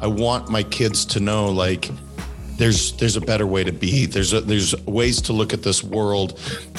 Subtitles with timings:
[0.00, 1.90] I want my kids to know like
[2.56, 4.06] there's there's a better way to be.
[4.06, 6.38] There's a, there's ways to look at this world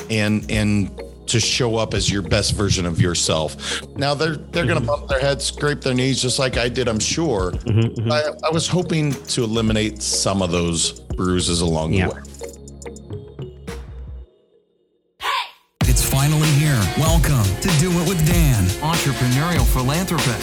[0.10, 0.90] and and
[1.28, 3.82] to show up as your best version of yourself.
[3.96, 6.88] Now they're they're going to bump their heads, scrape their knees, just like I did.
[6.88, 7.52] I'm sure.
[7.52, 12.08] Mm-hmm, I, I was hoping to eliminate some of those bruises along Yeah.
[12.08, 12.22] the way.
[15.86, 16.80] It's finally here.
[16.98, 18.64] Welcome to Do It with Dan.
[18.82, 20.41] entrepreneurial philanthropist,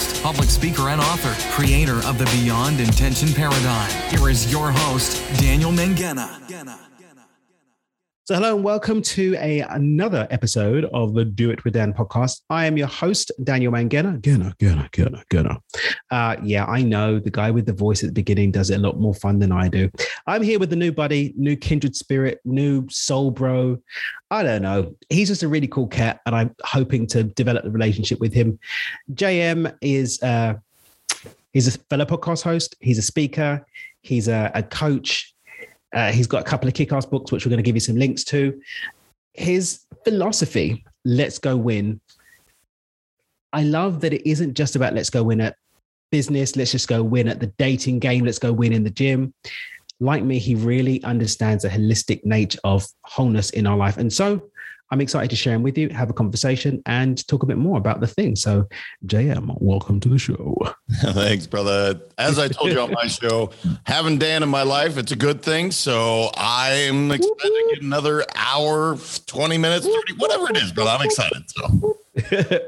[0.49, 3.89] speaker, and author, creator of the Beyond Intention Paradigm.
[4.09, 6.88] Here is your host, Daniel Mangena.
[8.29, 12.41] So, hello and welcome to a another episode of the Do It with Dan podcast.
[12.51, 14.21] I am your host, Daniel Mangena.
[14.21, 15.59] Gena, Gena, Gena, Gena.
[16.11, 18.77] Uh, yeah, I know the guy with the voice at the beginning does it a
[18.77, 19.89] lot more fun than I do.
[20.27, 23.79] I'm here with the new buddy, new kindred spirit, new soul bro.
[24.29, 24.93] I don't know.
[25.09, 28.59] He's just a really cool cat, and I'm hoping to develop a relationship with him.
[29.15, 30.53] JM is uh,
[31.51, 32.75] he's a fellow podcast host.
[32.79, 33.65] He's a speaker.
[34.03, 35.33] He's a, a coach.
[35.93, 37.95] Uh, he's got a couple of kick-ass books, which we're going to give you some
[37.95, 38.59] links to.
[39.33, 41.99] His philosophy, let's go win.
[43.53, 45.55] I love that it isn't just about let's go win at
[46.11, 49.33] business, let's just go win at the dating game, let's go win in the gym.
[49.99, 53.97] Like me, he really understands the holistic nature of wholeness in our life.
[53.97, 54.48] And so
[54.91, 57.77] I'm excited to share them with you, have a conversation, and talk a bit more
[57.77, 58.35] about the thing.
[58.35, 58.67] So,
[59.05, 60.57] JM, welcome to the show.
[60.91, 62.01] Thanks, brother.
[62.17, 63.51] As I told you on my show,
[63.83, 65.69] having Dan in my life, it's a good thing.
[65.69, 70.91] So I'm excited to get another hour, 20 minutes, 30, whatever it is, brother.
[70.91, 71.43] I'm excited.
[71.47, 71.97] So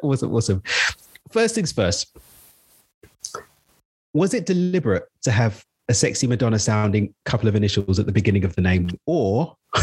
[0.03, 0.63] awesome, awesome.
[1.31, 2.15] First things first.
[4.13, 8.45] Was it deliberate to have a sexy Madonna sounding couple of initials at the beginning
[8.45, 9.55] of the name, or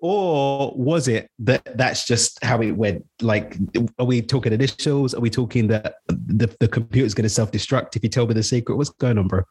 [0.00, 3.04] or was it that that's just how it went?
[3.20, 3.56] Like,
[3.98, 5.14] are we talking initials?
[5.14, 8.34] Are we talking that the, the computer's going to self destruct if you tell me
[8.34, 8.76] the secret?
[8.76, 9.42] What's going on, bro?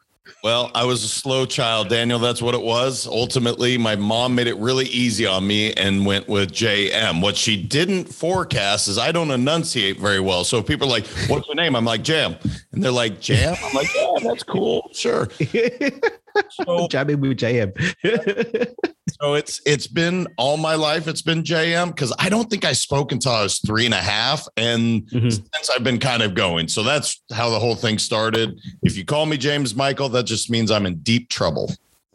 [0.44, 2.18] Well, I was a slow child, Daniel.
[2.18, 3.06] That's what it was.
[3.06, 7.22] Ultimately, my mom made it really easy on me and went with JM.
[7.22, 10.44] What she didn't forecast is I don't enunciate very well.
[10.44, 11.74] So people are like, What's your name?
[11.74, 12.36] I'm like, Jam.
[12.72, 13.56] And they're like, Jam?
[13.62, 14.90] I'm like, Yeah, that's cool.
[14.92, 15.28] Sure.
[16.50, 17.72] So, Jamming with JM.
[19.20, 21.08] so it's it's been all my life.
[21.08, 23.98] It's been JM because I don't think I spoke until I was three and a
[23.98, 24.46] half.
[24.56, 25.32] And Mhm.
[25.32, 26.68] since I've been kind of going.
[26.68, 28.58] So that's how the whole thing started.
[28.82, 31.72] If you call me James Michael, that just means I'm in deep trouble.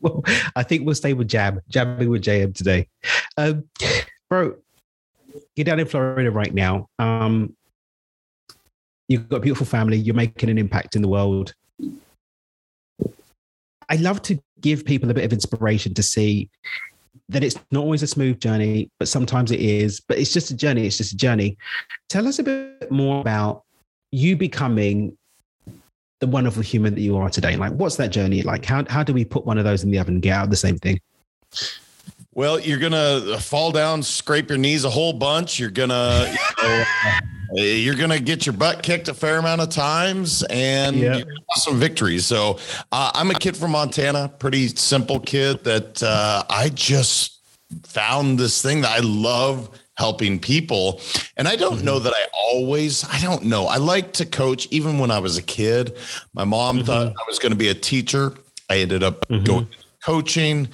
[0.00, 0.22] well,
[0.54, 2.88] I think we'll stay with Jam, jabbing with JM today.
[3.36, 3.64] Um,
[4.28, 4.56] bro,
[5.54, 6.88] you're down in Florida right now.
[6.98, 7.56] Um,
[9.08, 9.96] you've got a beautiful family.
[9.96, 11.54] You're making an impact in the world.
[13.88, 16.50] I love to give people a bit of inspiration to see
[17.28, 20.00] that it's not always a smooth journey, but sometimes it is.
[20.00, 20.86] But it's just a journey.
[20.86, 21.56] It's just a journey.
[22.08, 23.64] Tell us a bit more about
[24.12, 25.16] you becoming
[26.20, 27.56] the wonderful human that you are today.
[27.56, 28.64] Like, what's that journey like?
[28.64, 30.56] How how do we put one of those in the oven and get out the
[30.56, 31.00] same thing?
[32.32, 35.58] Well, you're gonna fall down, scrape your knees a whole bunch.
[35.58, 36.84] You're gonna, you know,
[37.52, 41.16] uh, you're gonna get your butt kicked a fair amount of times, and Yeah.
[41.16, 42.26] you're gonna have some victories.
[42.26, 42.58] So,
[42.92, 47.40] uh, I'm a kid from Montana, pretty simple kid that uh, I just
[47.84, 51.00] found this thing that I love helping people,
[51.36, 53.04] and I don't know that I always.
[53.10, 53.66] I don't know.
[53.66, 55.96] I like to coach, even when I was a kid.
[56.34, 58.34] My mom thought I was going to be a teacher.
[58.68, 59.68] I ended up going into
[60.04, 60.68] coaching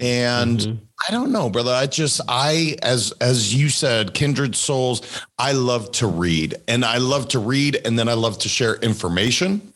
[0.00, 1.72] and I don't know, brother.
[1.72, 5.22] I just I as as you said, kindred souls.
[5.38, 8.76] I love to read, and I love to read, and then I love to share
[8.76, 9.72] information.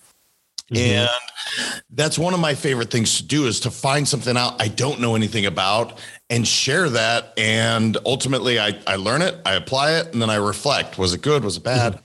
[0.72, 0.76] Mm-hmm.
[0.76, 1.10] And
[1.90, 5.00] that's one of my favorite things to do is to find something out I don't
[5.00, 5.98] know anything about
[6.28, 7.32] and share that.
[7.36, 10.96] And ultimately, I, I learn it, I apply it, and then I reflect.
[10.96, 11.44] Was it good?
[11.44, 11.94] Was it bad?
[11.94, 12.04] Mm-hmm.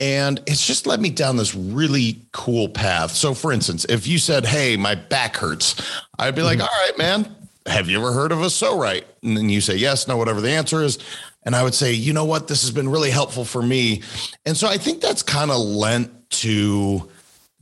[0.00, 3.12] And it's just led me down this really cool path.
[3.12, 5.76] So, for instance, if you said, Hey, my back hurts,
[6.18, 6.66] I'd be like, mm-hmm.
[6.66, 7.34] All right, man,
[7.66, 9.06] have you ever heard of a so right?
[9.22, 10.98] And then you say yes, no, whatever the answer is.
[11.44, 14.02] And I would say, you know what, this has been really helpful for me.
[14.46, 17.10] And so I think that's kind of lent to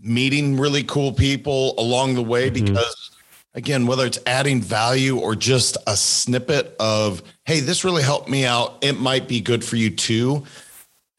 [0.02, 2.64] meeting really cool people along the way mm-hmm.
[2.64, 3.10] because
[3.54, 8.44] again whether it's adding value or just a snippet of hey this really helped me
[8.44, 10.42] out it might be good for you too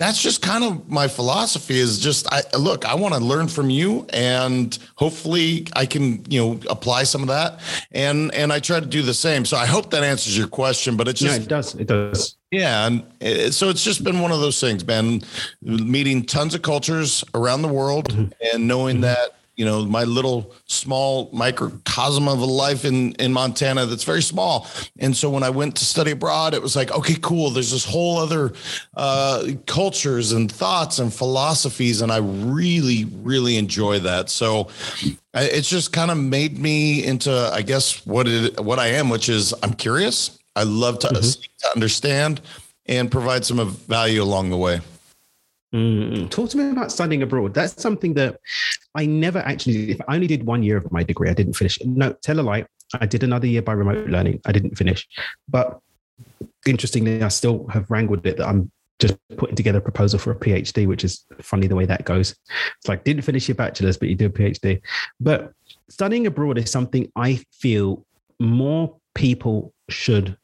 [0.03, 3.69] that's just kind of my philosophy is just I look, I want to learn from
[3.69, 7.61] you and hopefully I can, you know, apply some of that.
[7.91, 9.45] And and I try to do the same.
[9.45, 11.75] So I hope that answers your question, but it just it does.
[11.75, 12.35] It does.
[12.51, 15.21] yeah, and it, so it's just been one of those things, man.
[15.61, 18.31] Meeting tons of cultures around the world mm-hmm.
[18.53, 19.03] and knowing mm-hmm.
[19.03, 24.21] that you know my little small microcosm of a life in in Montana that's very
[24.21, 24.67] small.
[25.00, 27.50] And so when I went to study abroad, it was like, okay, cool.
[27.50, 28.53] There's this whole other
[28.95, 34.29] uh, cultures and thoughts and philosophies, and I really really enjoy that.
[34.29, 34.69] So
[35.33, 39.29] it's just kind of made me into, I guess, what it what I am, which
[39.29, 40.39] is I'm curious.
[40.55, 41.41] I love to, mm-hmm.
[41.59, 42.41] to understand
[42.85, 44.81] and provide some value along the way.
[45.73, 47.53] Mm, talk to me about studying abroad.
[47.53, 48.39] That's something that
[48.93, 51.29] I never actually if I only did one year of my degree.
[51.29, 51.79] I didn't finish.
[51.83, 52.65] No, tell a lie.
[53.01, 54.41] I did another year by remote learning.
[54.45, 55.07] I didn't finish.
[55.49, 55.79] But
[56.67, 60.35] interestingly, I still have wrangled it that I'm just putting together a proposal for a
[60.35, 62.35] PhD, which is funny the way that goes.
[62.77, 64.79] It's like didn't finish your bachelor's, but you do a PhD.
[65.19, 65.53] But
[65.89, 68.05] studying abroad is something I feel
[68.39, 70.37] more people should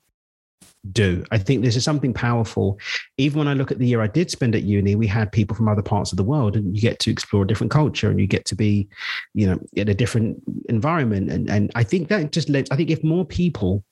[0.91, 1.23] do.
[1.31, 2.79] I think this is something powerful.
[3.17, 5.55] Even when I look at the year I did spend at uni, we had people
[5.55, 8.19] from other parts of the world, and you get to explore a different culture and
[8.19, 8.87] you get to be,
[9.33, 11.29] you know, in a different environment.
[11.29, 13.83] And and I think that just led, I think if more people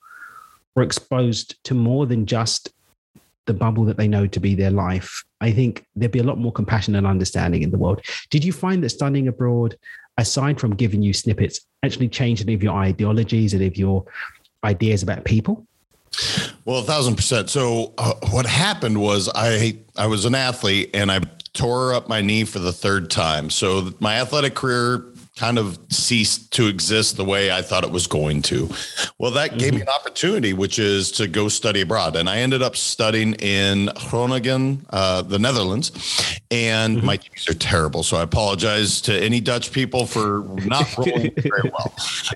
[0.74, 2.72] were exposed to more than just
[3.46, 6.38] the bubble that they know to be their life, I think there'd be a lot
[6.38, 8.00] more compassion and understanding in the world.
[8.30, 9.76] Did you find that studying abroad,
[10.18, 14.04] aside from giving you snippets, actually changed any of your ideologies, any of your
[14.64, 15.66] ideas about people?
[16.64, 17.50] Well, a thousand percent.
[17.50, 21.20] So uh, what happened was I I was an athlete and I
[21.52, 23.50] tore up my knee for the third time.
[23.50, 25.04] So my athletic career
[25.38, 28.68] kind of ceased to exist the way I thought it was going to.
[29.18, 29.58] Well, that mm-hmm.
[29.58, 29.88] gave me mm-hmm.
[29.88, 32.16] an opportunity, which is to go study abroad.
[32.16, 35.92] And I ended up studying in Groningen, uh, the Netherlands.
[36.50, 37.06] And mm-hmm.
[37.06, 38.02] my D's are terrible.
[38.02, 41.94] So I apologize to any Dutch people for not rolling very well.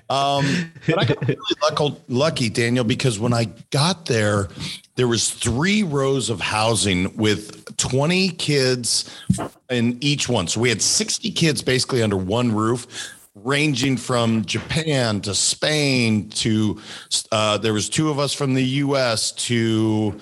[0.09, 4.47] Um, but I got really lucky, lucky, Daniel, because when I got there,
[4.95, 9.09] there was three rows of housing with 20 kids
[9.69, 10.47] in each one.
[10.47, 12.87] So we had 60 kids basically under one roof
[13.35, 16.79] ranging from Japan to Spain to
[17.31, 20.19] uh, there was two of us from the US to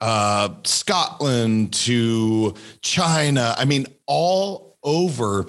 [0.00, 3.54] uh, Scotland to China.
[3.56, 5.46] I mean, all over.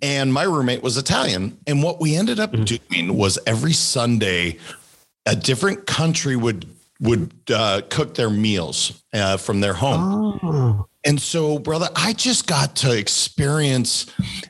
[0.00, 1.58] And my roommate was Italian.
[1.66, 2.64] And what we ended up mm-hmm.
[2.64, 4.58] doing was every Sunday,
[5.26, 6.66] a different country would
[6.98, 10.40] would uh, cook their meals uh, from their home.
[10.42, 10.86] Oh.
[11.06, 14.06] And so, brother, I just got to experience,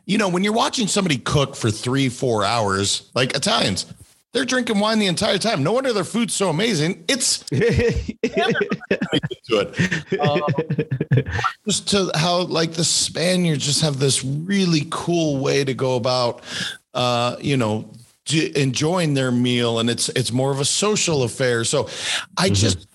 [0.06, 3.84] you know, when you're watching somebody cook for three, four hours, like Italians,
[4.32, 5.62] they're drinking wine the entire time.
[5.62, 7.04] No wonder their food's so amazing.
[7.08, 8.16] It's to
[9.50, 10.20] it.
[10.20, 10.40] Um,
[11.66, 16.42] just to how like the Spaniards just have this really cool way to go about,
[16.94, 17.90] uh, you know,
[18.32, 21.84] enjoying their meal and it's it's more of a social affair so
[22.36, 22.54] i mm-hmm.
[22.54, 22.88] just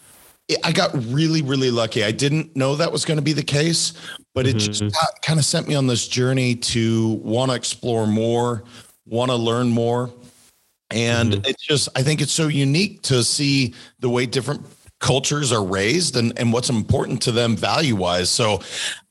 [0.64, 3.94] i got really really lucky i didn't know that was going to be the case
[4.34, 4.88] but it mm-hmm.
[4.88, 8.64] just kind of sent me on this journey to want to explore more
[9.06, 10.12] want to learn more
[10.90, 11.46] and mm-hmm.
[11.46, 14.66] it's just i think it's so unique to see the way different
[15.02, 18.30] cultures are raised and, and what's important to them value wise.
[18.30, 18.62] So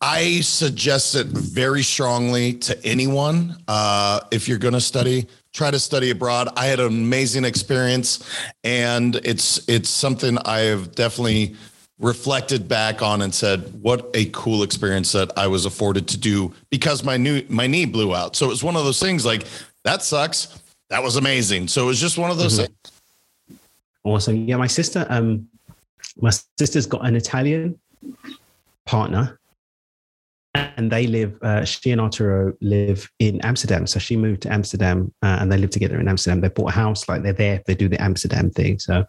[0.00, 3.56] I suggest it very strongly to anyone.
[3.68, 6.48] Uh, if you're going to study, try to study abroad.
[6.56, 8.24] I had an amazing experience
[8.64, 11.56] and it's, it's something I have definitely
[11.98, 16.54] reflected back on and said, what a cool experience that I was afforded to do
[16.70, 18.36] because my new, my knee blew out.
[18.36, 19.44] So it was one of those things like
[19.84, 20.60] that sucks.
[20.88, 21.68] That was amazing.
[21.68, 22.66] So it was just one of those mm-hmm.
[22.66, 23.58] things.
[24.02, 24.48] Awesome.
[24.48, 24.56] Yeah.
[24.56, 25.48] My sister, um,
[26.20, 27.78] my sister's got an Italian
[28.86, 29.39] partner
[30.54, 33.86] and they live uh, she and arturo live in amsterdam.
[33.86, 36.40] So she moved to amsterdam uh, and they live together in amsterdam.
[36.40, 38.78] They bought a house like they're there they do the amsterdam thing.
[38.78, 39.04] So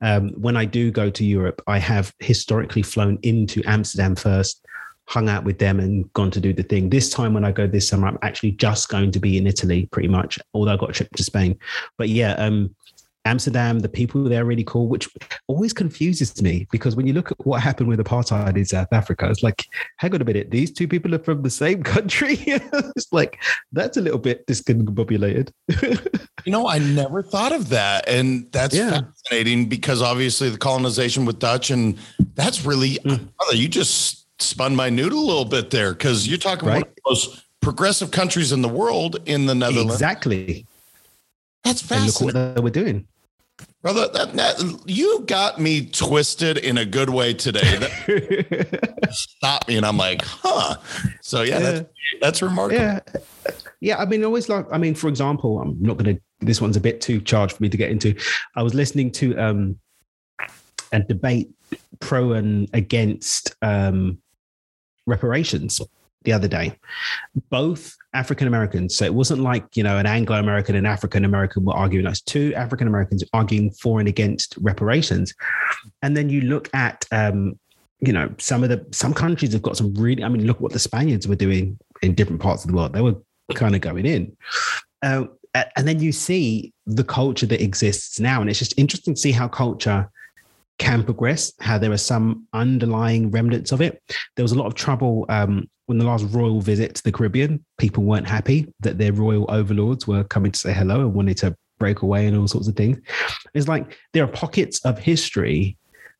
[0.00, 4.66] um, when i do go to europe i have historically flown into amsterdam first
[5.06, 6.88] hung out with them and gone to do the thing.
[6.88, 9.86] This time when i go this summer i'm actually just going to be in italy
[9.92, 11.58] pretty much although i got a trip to spain.
[11.96, 12.74] But yeah um,
[13.24, 15.08] Amsterdam, the people there are really cool, which
[15.46, 19.28] always confuses me because when you look at what happened with apartheid in South Africa,
[19.30, 19.64] it's like,
[19.98, 22.36] hang on a minute, these two people are from the same country.
[22.46, 23.38] it's like,
[23.70, 25.50] that's a little bit discombobulated.
[26.44, 28.08] you know, I never thought of that.
[28.08, 29.02] And that's yeah.
[29.02, 31.98] fascinating because obviously the colonization with Dutch, and
[32.34, 33.28] that's really, mm.
[33.52, 36.82] you just spun my noodle a little bit there because you're talking right?
[36.82, 39.94] about the most progressive countries in the world in the Netherlands.
[39.94, 40.66] Exactly.
[41.64, 42.08] That's fascinating.
[42.08, 43.06] And look what they were doing.
[43.82, 47.78] Brother, that, that, you got me twisted in a good way today.
[47.78, 50.76] That stopped me, and I'm like, huh.
[51.20, 51.70] So yeah, yeah.
[51.70, 52.80] That's, that's, remarkable.
[52.80, 53.00] Yeah,
[53.80, 53.96] yeah.
[53.98, 56.22] I mean, always like, I mean, for example, I'm not going to.
[56.40, 58.14] This one's a bit too charged for me to get into.
[58.54, 59.80] I was listening to um,
[60.92, 61.50] a debate
[61.98, 64.18] pro and against um,
[65.08, 65.80] reparations
[66.24, 66.78] the other day.
[67.50, 68.96] Both African Americans.
[68.96, 72.06] So it wasn't like, you know, an Anglo American and African American were arguing.
[72.06, 75.34] It's two African Americans arguing for and against reparations.
[76.02, 77.58] And then you look at, um,
[78.00, 80.72] you know, some of the, some countries have got some really, I mean, look what
[80.72, 82.92] the Spaniards were doing in different parts of the world.
[82.92, 83.16] They were
[83.54, 84.36] kind of going in.
[85.02, 85.24] Uh,
[85.76, 88.40] and then you see the culture that exists now.
[88.40, 90.10] And it's just interesting to see how culture
[90.78, 94.02] can progress, how there are some underlying remnants of it.
[94.36, 97.64] There was a lot of trouble um, when the last royal visit to the Caribbean.
[97.78, 101.56] People weren't happy that their royal overlords were coming to say hello and wanted to
[101.78, 102.98] break away and all sorts of things.
[103.54, 105.76] It's like there are pockets of history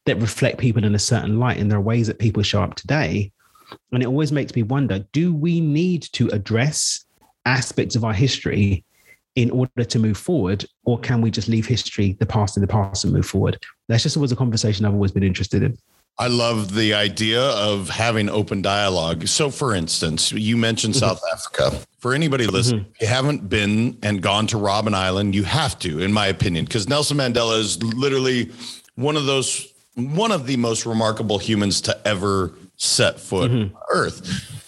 [0.06, 2.74] that reflect people in a certain light, and there are ways that people show up
[2.74, 3.30] today.
[3.92, 7.04] And it always makes me wonder do we need to address
[7.46, 8.84] aspects of our history
[9.34, 12.66] in order to move forward, or can we just leave history, the past in the
[12.66, 13.56] past, and move forward?
[13.88, 15.78] That's just always a conversation I've always been interested in.
[16.18, 19.26] I love the idea of having open dialogue.
[19.26, 21.06] So, for instance, you mentioned mm-hmm.
[21.08, 21.78] South Africa.
[21.98, 22.92] For anybody listening, mm-hmm.
[23.00, 26.88] you haven't been and gone to Robben Island, you have to, in my opinion, because
[26.88, 28.50] Nelson Mandela is literally
[28.96, 33.74] one of those, one of the most remarkable humans to ever set foot mm-hmm.
[33.74, 34.60] on Earth.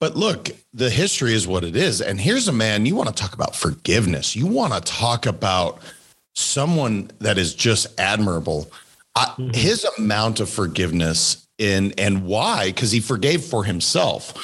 [0.00, 2.02] But look, the history is what it is.
[2.02, 4.36] And here's a man, you want to talk about forgiveness.
[4.36, 5.80] You want to talk about
[6.34, 8.70] someone that is just admirable.
[9.16, 9.50] I, mm-hmm.
[9.50, 14.34] His amount of forgiveness in and why because he forgave for himself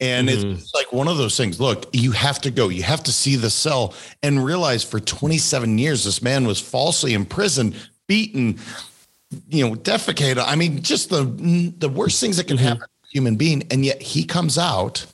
[0.00, 0.50] and mm-hmm.
[0.50, 3.36] it's like one of those things look you have to go you have to see
[3.36, 7.72] the cell and realize for 27 years this man was falsely imprisoned
[8.08, 8.58] beaten
[9.48, 11.22] you know defecated i mean just the
[11.78, 12.66] the worst things that can mm-hmm.
[12.66, 13.64] happen to a human being.
[13.70, 15.06] And yet he comes out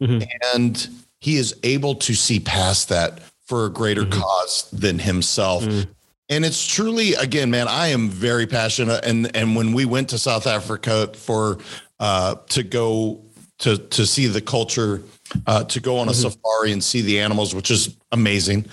[0.00, 0.22] mm-hmm.
[0.54, 0.88] and
[1.20, 4.20] he is able to see past that for a greater mm-hmm.
[4.20, 5.64] cause than himself.
[5.64, 5.90] Mm-hmm.
[6.28, 9.04] And it's truly, again, man, I am very passionate.
[9.04, 11.58] And and when we went to South Africa for
[12.00, 13.20] uh, to go
[13.58, 15.02] to to see the culture,
[15.46, 16.28] uh, to go on a mm-hmm.
[16.28, 18.66] safari and see the animals, which is amazing.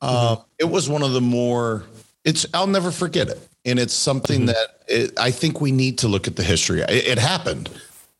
[0.00, 0.42] Uh, mm-hmm.
[0.58, 1.84] it was one of the more.
[2.24, 4.46] It's I'll never forget it, and it's something mm-hmm.
[4.46, 6.82] that it, I think we need to look at the history.
[6.82, 7.68] It, it happened.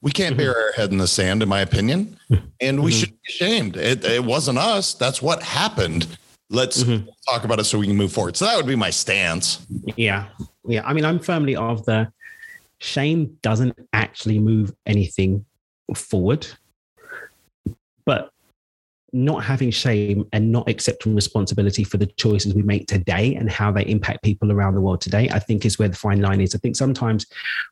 [0.01, 2.19] We can't bury our head in the sand, in my opinion,
[2.61, 2.99] and we mm-hmm.
[2.99, 3.77] should be ashamed.
[3.77, 4.95] It, it wasn't us.
[4.95, 6.09] That's what happened.
[6.53, 7.09] Let's mm-hmm.
[7.27, 8.37] talk about it so we can move forward.
[8.37, 9.67] So that would be my stance.
[9.97, 10.29] Yeah,
[10.67, 10.83] yeah.
[10.85, 12.13] I mean, I'm firmly of the
[12.79, 15.47] shame doesn't actually move anything
[15.95, 16.47] forward,
[18.05, 18.33] but
[19.15, 23.71] not having shame and not accepting responsibility for the choices we make today and how
[23.71, 26.55] they impact people around the world today, I think is where the fine line is.
[26.55, 27.27] I think sometimes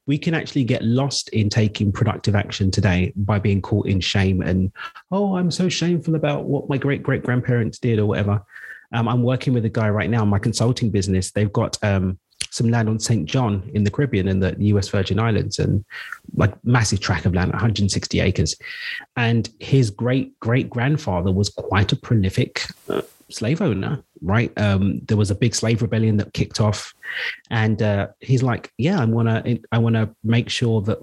[0.07, 4.43] we can actually get lost in taking productive action today by being caught in shame
[4.43, 4.71] and,
[5.11, 8.43] oh, I'm so shameful about what my great great grandparents did or whatever.
[8.93, 11.31] Um, I'm working with a guy right now, in my consulting business.
[11.31, 12.19] They've got um,
[12.51, 13.27] some land on St.
[13.27, 15.85] John in the Caribbean in the US Virgin Islands and
[16.35, 18.57] like massive tract of land, 160 acres.
[19.17, 24.53] And his great great grandfather was quite a prolific uh, slave owner, right?
[24.59, 26.93] Um, there was a big slave rebellion that kicked off.
[27.51, 30.99] And uh, he's like, yeah, I want to, I want to make sure that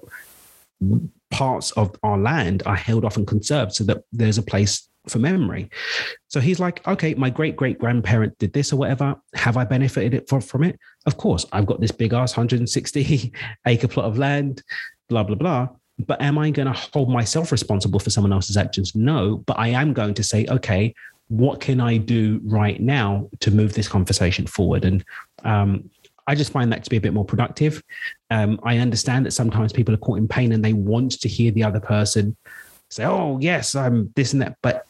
[1.31, 5.19] parts of our land are held off and conserved so that there's a place for
[5.19, 5.69] memory.
[6.27, 9.15] So he's like, okay, my great great grandparent did this or whatever.
[9.33, 10.79] Have I benefited it for, from it?
[11.05, 13.33] Of course, I've got this big ass 160
[13.65, 14.63] acre plot of land,
[15.09, 15.69] blah, blah, blah.
[16.05, 18.93] But am I going to hold myself responsible for someone else's actions?
[18.93, 20.93] No, but I am going to say, okay,
[21.29, 24.85] what can I do right now to move this conversation forward?
[24.85, 25.03] And
[25.43, 25.89] um,
[26.27, 27.81] I just find that to be a bit more productive.
[28.29, 31.51] Um, I understand that sometimes people are caught in pain and they want to hear
[31.51, 32.35] the other person
[32.89, 34.86] say, "Oh, yes, I'm this and that," but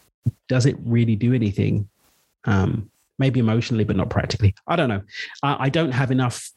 [0.47, 1.87] does it really do anything?
[2.45, 4.53] Um, maybe emotionally, but not practically.
[4.67, 5.01] I don't know.
[5.43, 6.51] I, I don't have enough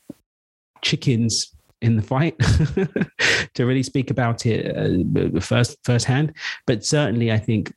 [0.83, 2.39] chickens in the fight
[3.55, 6.35] to really speak about it uh, first firsthand.
[6.67, 7.73] But certainly, I think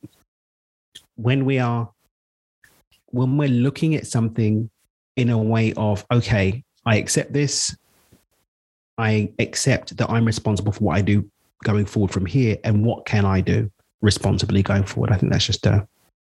[1.16, 1.90] when we are
[3.06, 4.68] when we're looking at something
[5.16, 7.76] in a way of okay, I accept this.
[8.96, 11.28] I accept that I'm responsible for what I do
[11.64, 13.70] going forward from here, and what can I do?
[14.04, 15.10] Responsibly going forward.
[15.10, 15.84] I think that's just uh,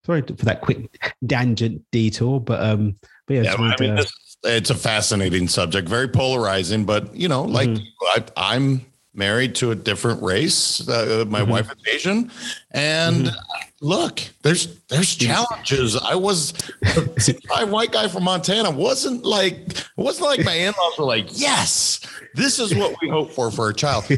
[0.06, 0.90] sorry for that quick
[1.28, 4.08] tangent detour, but um, but yeah, yeah I mean, to,
[4.46, 8.24] it's a fascinating subject, very polarizing, but you know, like mm-hmm.
[8.38, 10.88] I, am married to a different race.
[10.88, 11.52] Uh, my mm-hmm.
[11.52, 12.32] wife is Asian,
[12.72, 13.86] and mm-hmm.
[13.86, 15.98] look, there's there's challenges.
[15.98, 16.54] I was
[16.84, 18.72] a white guy from Montana.
[18.72, 19.68] wasn't like
[19.98, 22.00] wasn't like my in-laws were like, yes,
[22.36, 24.06] this is what we hope for for a child.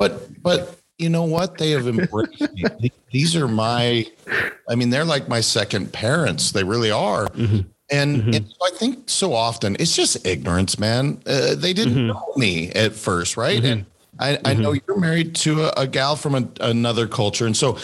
[0.00, 1.58] But but you know what?
[1.58, 2.92] They have embraced me.
[3.10, 4.06] These are my,
[4.68, 6.52] I mean, they're like my second parents.
[6.52, 7.26] They really are.
[7.28, 7.60] Mm-hmm.
[7.90, 8.34] And, mm-hmm.
[8.34, 11.20] and so I think so often it's just ignorance, man.
[11.26, 12.06] Uh, they didn't mm-hmm.
[12.08, 13.60] know me at first, right?
[13.62, 13.72] Mm-hmm.
[13.72, 13.86] And
[14.20, 17.46] I, I know you're married to a, a gal from a, another culture.
[17.46, 17.78] And so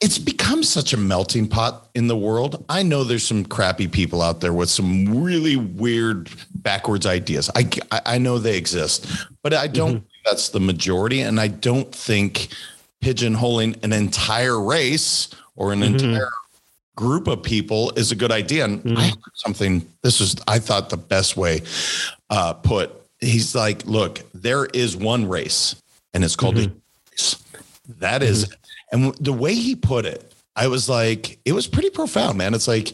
[0.00, 2.64] it's become such a melting pot in the world.
[2.68, 7.50] I know there's some crappy people out there with some really weird backwards ideas.
[7.56, 9.06] I, I- I know they exist,
[9.42, 11.20] but I don't that's the majority.
[11.22, 12.48] And I don't think
[13.02, 16.10] pigeonholing an entire race or an mm-hmm.
[16.10, 16.30] entire
[16.94, 18.64] group of people is a good idea.
[18.64, 18.96] And mm-hmm.
[18.96, 21.62] I heard something, this is, I thought the best way
[22.28, 22.92] uh, put.
[23.20, 25.74] He's like, look, there is one race
[26.14, 26.78] and it's called the mm-hmm.
[27.10, 27.42] race.
[27.98, 28.54] That is,
[28.92, 32.54] and the way he put it, I was like, it was pretty profound, man.
[32.54, 32.92] It's like,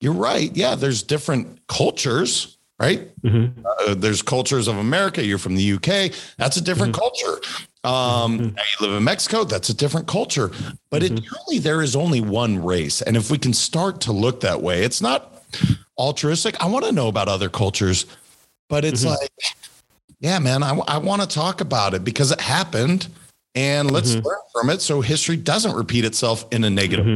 [0.00, 0.54] you're right.
[0.56, 3.16] Yeah, there's different cultures, right?
[3.22, 3.64] Mm-hmm.
[3.64, 5.24] Uh, there's cultures of America.
[5.24, 6.12] You're from the UK.
[6.36, 7.00] That's a different mm-hmm.
[7.00, 7.40] culture.
[7.84, 8.56] Um, mm-hmm.
[8.56, 9.44] now you live in Mexico.
[9.44, 10.50] That's a different culture.
[10.90, 13.00] But it truly, there is only one race.
[13.00, 15.44] And if we can start to look that way, it's not
[15.96, 16.60] altruistic.
[16.60, 18.04] I want to know about other cultures,
[18.68, 19.30] but it's like,
[20.18, 23.06] yeah, man, I, I want to talk about it because it happened
[23.54, 27.06] and let's learn from it so history doesn't repeat itself in a negative.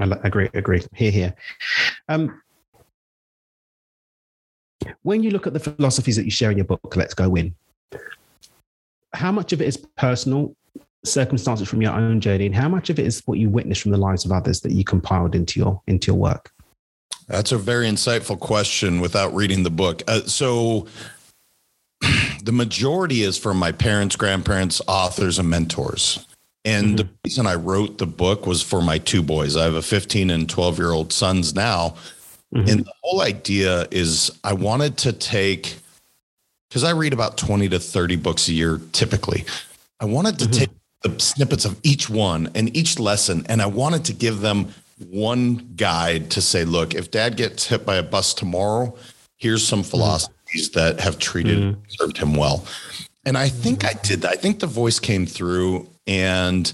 [0.00, 0.48] I agree.
[0.54, 0.82] Agree.
[0.94, 1.34] Here, here.
[2.08, 2.41] Um,
[5.02, 7.54] when you look at the philosophies that you share in your book, Let's Go Win,
[9.12, 10.54] how much of it is personal
[11.04, 13.92] circumstances from your own journey, and how much of it is what you witnessed from
[13.92, 16.50] the lives of others that you compiled into your into your work?
[17.28, 20.02] That's a very insightful question without reading the book.
[20.06, 20.86] Uh, so,
[22.42, 26.26] the majority is from my parents, grandparents, authors, and mentors.
[26.64, 29.56] And the reason I wrote the book was for my two boys.
[29.56, 31.96] I have a 15 and 12 year old sons now.
[32.54, 32.68] Mm-hmm.
[32.68, 35.76] And the whole idea is I wanted to take,
[36.68, 39.44] because I read about 20 to 30 books a year typically.
[40.00, 40.52] I wanted to mm-hmm.
[40.52, 40.70] take
[41.02, 44.72] the snippets of each one and each lesson, and I wanted to give them
[45.08, 48.96] one guide to say, look, if dad gets hit by a bus tomorrow,
[49.36, 49.90] here's some mm-hmm.
[49.90, 52.66] philosophies that have treated served him well.
[53.24, 54.32] And I think I did that.
[54.32, 55.88] I think the voice came through.
[56.06, 56.72] And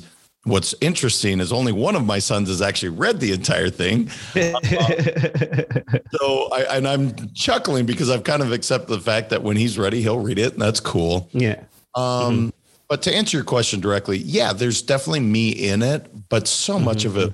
[0.49, 4.11] what's interesting is only one of my sons has actually read the entire thing.
[6.19, 9.78] So I and I'm chuckling because I've kind of accepted the fact that when he's
[9.78, 11.28] ready, he'll read it, and that's cool.
[11.33, 11.62] yeah.
[11.95, 12.49] Um, mm-hmm.
[12.88, 16.87] But to answer your question directly, yeah, there's definitely me in it, but so mm-hmm.
[16.87, 17.32] much of it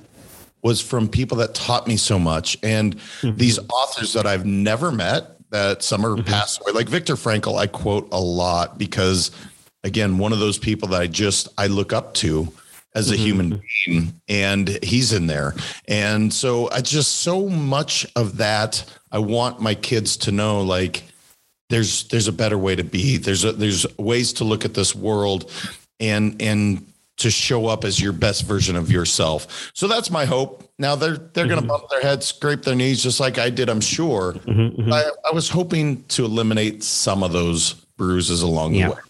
[0.62, 2.57] was from people that taught me so much.
[2.62, 3.37] And mm-hmm.
[3.37, 7.68] these authors that I've never met, that some are passed away, like Viktor Frankl, I
[7.68, 9.31] quote a lot because,
[9.85, 12.53] again, one of those people that I just I look up to
[12.94, 13.24] as a mm-hmm.
[13.24, 15.54] human being, and he's in there.
[15.88, 21.02] And so I just so much of that I want my kids to know, like
[21.70, 23.16] there's there's a better way to be.
[23.16, 25.50] There's a, there's ways to look at this world,
[26.00, 29.70] and and to show up as your best version of yourself.
[29.74, 30.68] So that's my hope.
[30.78, 31.68] Now they're they're going to mm-hmm.
[31.68, 33.68] bump their heads, scrape their knees, just like I did.
[33.68, 34.33] I'm sure.
[34.33, 38.88] Mm-hmm, I, I was hoping to eliminate some of those bruises along Yeah.
[38.88, 39.00] the way.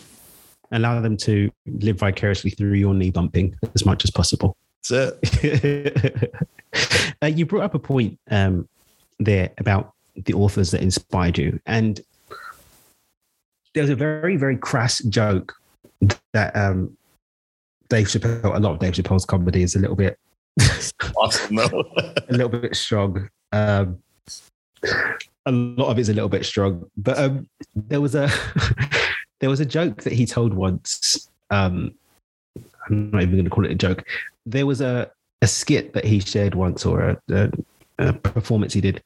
[0.73, 4.57] Allow them to live vicariously through your knee bumping as much as possible.
[4.89, 6.35] That's it.
[7.23, 8.69] uh, you brought up a point um,
[9.19, 12.01] there about the authors that inspired you, and
[13.75, 15.55] there was a very, very crass joke
[16.33, 16.97] that um,
[17.89, 18.57] Dave Chappelle.
[18.57, 20.19] A lot of Dave Chappelle's comedy is a little bit,
[21.17, 21.71] Awesome a
[22.29, 23.29] little bit strong.
[23.53, 23.99] Um,
[25.47, 28.31] a lot of it's a little bit strong, but um, there was a
[29.41, 31.29] there was a joke that he told once.
[31.51, 31.95] Um,
[32.87, 34.05] I'm not even going to call it a joke.
[34.47, 35.11] There was a
[35.43, 37.53] a skit that he shared once, or a, a,
[37.99, 39.03] a performance he did,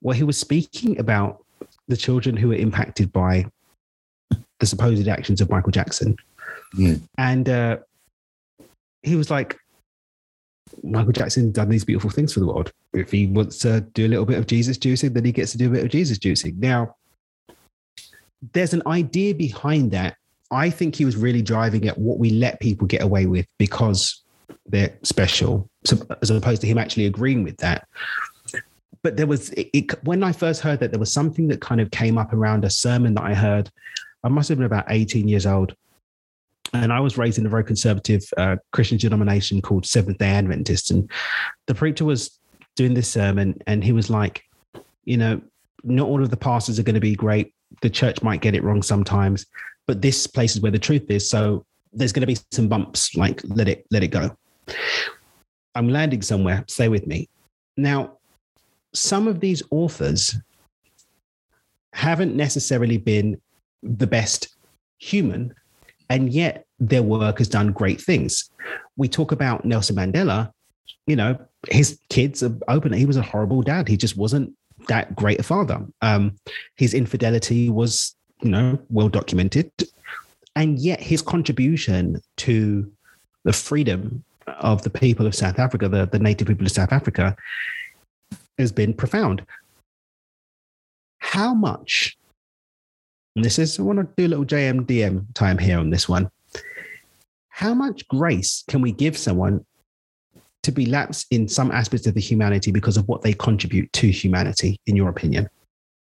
[0.00, 1.44] where he was speaking about
[1.86, 3.46] the children who were impacted by
[4.58, 6.16] the supposed actions of Michael Jackson,
[6.72, 6.94] Hmm.
[7.18, 7.78] and uh,
[9.02, 9.58] he was like,
[10.82, 12.72] Michael Jackson done these beautiful things for the world.
[12.92, 15.58] If he wants to do a little bit of Jesus juicing, then he gets to
[15.58, 16.58] do a bit of Jesus juicing.
[16.58, 16.96] Now,
[18.52, 20.16] there's an idea behind that.
[20.50, 24.22] I think he was really driving at what we let people get away with because
[24.66, 27.86] they're special, so, as opposed to him actually agreeing with that.
[29.02, 31.80] But there was, it, it, when I first heard that, there was something that kind
[31.80, 33.70] of came up around a sermon that I heard.
[34.24, 35.74] I must have been about 18 years old
[36.72, 40.90] and I was raised in a very conservative uh, Christian denomination called Seventh Day Adventist,
[40.90, 41.10] and
[41.66, 42.38] the preacher was
[42.76, 44.44] doing this sermon, and he was like,
[45.04, 45.40] you know,
[45.82, 47.54] not all of the pastors are going to be great.
[47.82, 49.46] The church might get it wrong sometimes,
[49.86, 51.28] but this place is where the truth is.
[51.28, 53.16] So there's going to be some bumps.
[53.16, 54.36] Like let it let it go.
[55.74, 56.64] I'm landing somewhere.
[56.68, 57.28] Stay with me.
[57.76, 58.18] Now,
[58.92, 60.34] some of these authors
[61.92, 63.40] haven't necessarily been
[63.82, 64.56] the best
[64.98, 65.54] human
[66.08, 68.50] and yet their work has done great things.
[68.96, 70.52] We talk about Nelson Mandela,
[71.06, 72.92] you know, his kids are open.
[72.92, 73.88] He was a horrible dad.
[73.88, 74.52] He just wasn't
[74.88, 75.84] that great a father.
[76.02, 76.36] Um,
[76.76, 79.70] his infidelity was you know, well documented.
[80.56, 82.90] And yet his contribution to
[83.44, 87.36] the freedom of the people of South Africa, the, the native people of South Africa,
[88.58, 89.44] has been profound.
[91.18, 92.18] How much,
[93.36, 96.30] and this is, I want to do a little JMDM time here on this one.
[97.48, 99.64] How much grace can we give someone
[100.62, 104.10] to be lapsed in some aspects of the humanity because of what they contribute to
[104.10, 105.48] humanity, in your opinion?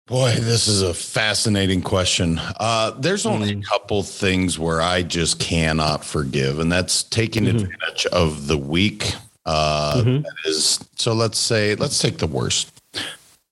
[0.07, 2.39] Boy, this is a fascinating question.
[2.59, 3.63] Uh, there's only Mm.
[3.63, 7.55] a couple things where I just cannot forgive, and that's taking Mhm.
[7.55, 9.15] advantage of the weak.
[9.47, 10.23] Uh, Mhm.
[10.23, 11.13] that is so.
[11.13, 12.71] Let's say let's take the worst: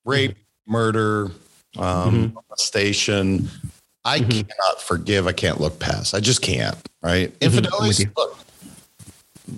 [0.05, 0.35] rape,
[0.67, 1.31] murder,
[1.77, 3.49] um, molestation.
[4.05, 4.47] I Mhm.
[4.47, 5.25] cannot forgive.
[5.25, 6.13] I can't look past.
[6.13, 6.77] I just can't.
[7.01, 7.33] Right?
[7.41, 8.09] Infidelity.
[8.15, 8.37] Look,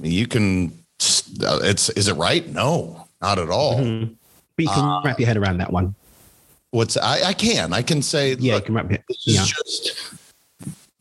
[0.01, 0.71] you can.
[1.43, 2.47] Uh, It's is it right?
[2.49, 3.79] No, not at all.
[3.79, 4.15] Mhm.
[4.55, 5.95] But you can Uh, wrap your head around that one.
[6.71, 9.45] What's I, I can I can say Yeah, you can wrap this is yeah.
[9.45, 9.97] just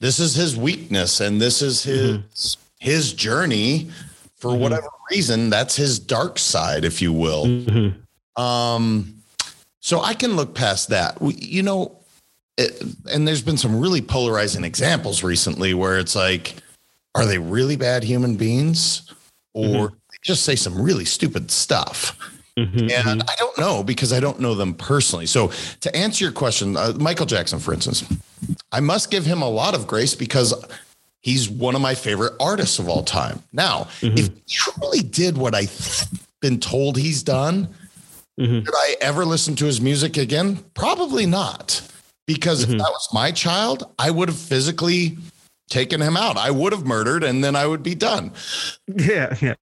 [0.01, 2.61] this is his weakness and this is his Mm-hmm.
[2.79, 3.91] his journey
[4.37, 7.95] for whatever reason that's his dark side if you will Mhm.
[8.37, 9.15] um
[9.81, 11.97] so i can look past that We- you know
[12.59, 16.57] it, and there's been some really polarizing examples recently where it's like
[17.15, 19.03] are they really bad human beings
[19.55, 19.95] or Mm-hmm.
[20.25, 22.17] Just say some really stupid stuff
[22.59, 22.91] Mhm.
[22.93, 25.27] and I don't know because I don't know them personally.
[25.27, 28.05] So to answer your question, uh, Michael Jackson, for instance,
[28.73, 30.55] I must give him a lot of grace because
[31.21, 33.43] he's one of my favorite artists of all time.
[33.53, 36.07] Now, if he truly did what I've
[36.41, 37.69] been told he's done,
[38.39, 38.65] Mhm.
[38.65, 40.65] did I ever listen to his music again?
[40.75, 41.83] Probably not.
[42.27, 45.19] Because if that was my child, I would have physically
[45.69, 46.37] taken him out.
[46.39, 48.31] I would have murdered and then I would be done.
[48.97, 49.55] yeah, yeah.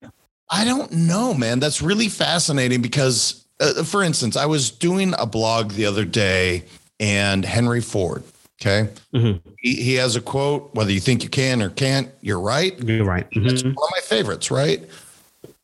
[0.51, 1.61] I don't know, man.
[1.61, 6.65] That's really fascinating because, uh, for instance, I was doing a blog the other day
[7.01, 8.23] and Henry Ford,
[8.61, 9.41] okay, Mhm.
[9.59, 12.79] he, he has a quote whether you think you can or can't, you're right.
[12.83, 13.27] You're right.
[13.35, 13.75] That's Mhm.
[13.75, 14.89] one of my favorites, right?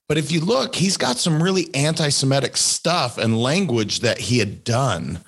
[0.08, 4.38] But if you look, he's got some really anti Semitic stuff and language that he
[4.38, 5.20] had done.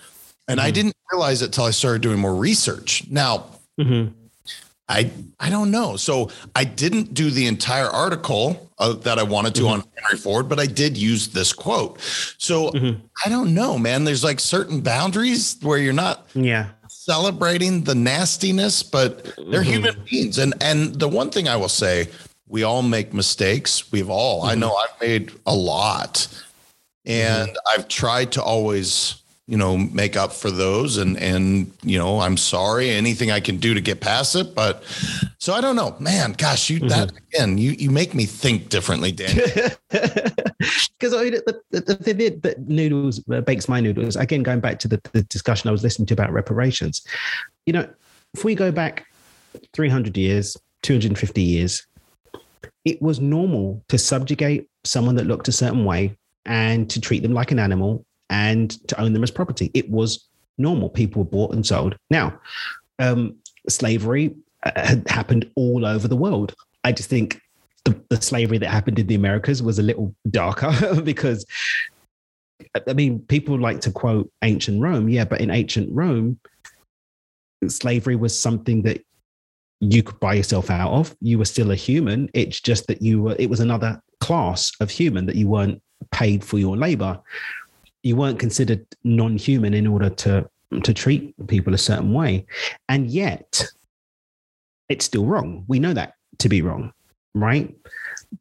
[0.48, 3.04] And I didn't realize it till I started doing more research.
[3.10, 3.44] Now,
[3.78, 4.12] Mhm.
[4.90, 5.96] I I don't know.
[5.96, 9.72] So I didn't do the entire article uh, that I wanted to mm-hmm.
[9.72, 12.00] on Henry Ford, but I did use this quote.
[12.36, 13.00] So mm-hmm.
[13.24, 14.04] I don't know, man.
[14.04, 16.66] There's like certain boundaries where you're not Yeah.
[16.88, 19.70] celebrating the nastiness, but they're mm-hmm.
[19.70, 20.38] human beings.
[20.38, 22.08] And and the one thing I will say,
[22.48, 23.92] we all make mistakes.
[23.92, 24.42] We've all.
[24.42, 26.26] I know I've made a lot,
[27.06, 29.19] and I've tried to always
[29.50, 33.56] you know make up for those and and you know i'm sorry anything i can
[33.56, 34.82] do to get past it but
[35.38, 39.10] so i don't know man gosh you that again you you make me think differently
[39.12, 39.36] dan
[40.98, 44.14] Because I mean, the, the, the thing that- that noodles uh, bakes my noodles.
[44.16, 47.02] Again, going back to the, the discussion I was listening to about reparations.
[47.64, 47.88] You know,
[48.34, 49.06] if we go back
[49.72, 51.86] 300 years, 250 years,
[52.84, 57.32] it was normal to subjugate someone that looked a certain way and to treat them
[57.32, 59.70] like an animal and to own them as property.
[59.74, 60.88] It was normal.
[60.88, 61.96] People were bought and sold.
[62.08, 62.40] Now,
[62.98, 63.36] um,
[63.68, 66.54] slavery uh, had happened all over the world.
[66.84, 67.40] I just think
[67.84, 71.44] the, the slavery that happened in the Americas was a little darker because,
[72.86, 75.08] I mean, people like to quote ancient Rome.
[75.08, 76.38] Yeah, but in ancient Rome,
[77.66, 79.04] slavery was something that
[79.80, 81.16] you could buy yourself out of.
[81.20, 82.30] You were still a human.
[82.34, 86.44] It's just that you were, it was another class of human that you weren't paid
[86.44, 87.18] for your labor.
[88.02, 90.48] You weren't considered non human in order to,
[90.82, 92.46] to treat people a certain way.
[92.88, 93.66] And yet,
[94.88, 95.64] it's still wrong.
[95.68, 96.92] We know that to be wrong,
[97.34, 97.74] right?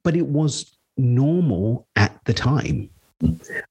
[0.03, 2.89] But it was normal at the time.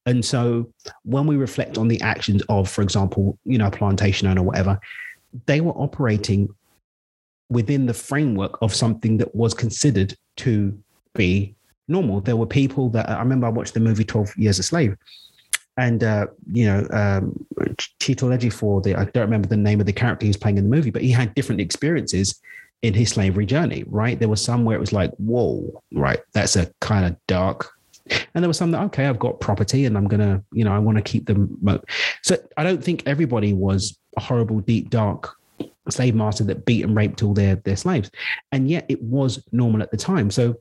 [0.07, 0.70] And so
[1.05, 4.79] when we reflect on the actions of, for example, you know, a plantation owner whatever,
[5.46, 6.48] they were operating
[7.51, 10.79] within the framework of something that was considered to
[11.14, 11.55] be
[11.88, 12.20] normal.
[12.20, 14.96] There were people that I remember I watched the movie 12 Years a Slave.
[15.78, 17.46] And uh, you know, um,
[18.00, 20.64] Cheeto Ejiofor, the I don't remember the name of the character he was playing in
[20.68, 22.40] the movie, but he had different experiences
[22.82, 24.18] in his slavery journey, right?
[24.18, 27.70] There was some where it was like, whoa, right, that's a kind of dark.
[28.34, 30.78] And there was some that, okay, I've got property and I'm to, you know, I
[30.78, 31.58] want to keep them.
[32.22, 35.34] So I don't think everybody was a horrible, deep, dark
[35.90, 38.10] slave master that beat and raped all their, their slaves.
[38.52, 40.30] And yet it was normal at the time.
[40.30, 40.56] So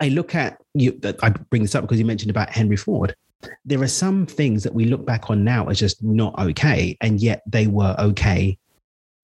[0.00, 3.14] I look at you, I bring this up because you mentioned about Henry Ford.
[3.64, 6.96] There are some things that we look back on now as just not okay.
[7.00, 8.58] And yet they were okay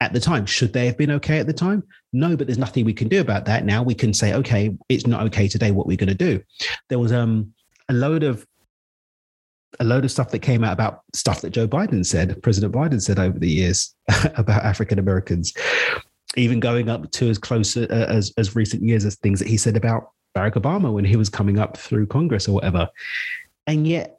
[0.00, 0.46] at the time.
[0.46, 1.82] Should they have been okay at the time?
[2.12, 3.82] No, but there's nothing we can do about that now.
[3.82, 5.70] We can say, okay, it's not okay today.
[5.70, 6.42] What we're going to do?
[6.88, 7.52] There was um
[7.88, 8.46] a load of
[9.80, 13.02] a load of stuff that came out about stuff that Joe Biden said, President Biden
[13.02, 13.94] said over the years
[14.36, 15.52] about African Americans,
[16.36, 19.56] even going up to as close uh, as, as recent years as things that he
[19.56, 22.88] said about Barack Obama when he was coming up through Congress or whatever.
[23.66, 24.18] And yet,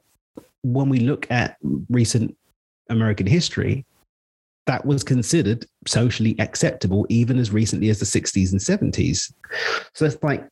[0.62, 1.56] when we look at
[1.88, 2.36] recent
[2.88, 3.84] American history,
[4.66, 9.32] that was considered socially acceptable even as recently as the 60s and 70s.
[9.94, 10.46] So it's like,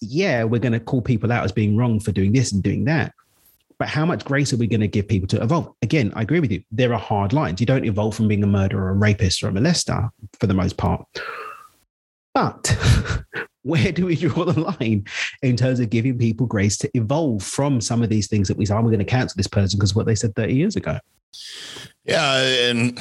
[0.00, 2.84] yeah, we're going to call people out as being wrong for doing this and doing
[2.86, 3.12] that.
[3.78, 5.72] But how much grace are we going to give people to evolve?
[5.82, 6.62] Again, I agree with you.
[6.70, 7.60] There are hard lines.
[7.60, 10.76] You don't evolve from being a murderer, a rapist, or a molester for the most
[10.76, 11.04] part.
[12.34, 12.76] But
[13.64, 15.04] where do we draw the line
[15.42, 18.64] in terms of giving people grace to evolve from some of these things that we
[18.64, 20.76] say, oh, we're going to cancel this person because of what they said 30 years
[20.76, 20.98] ago?
[22.04, 22.98] Yeah, and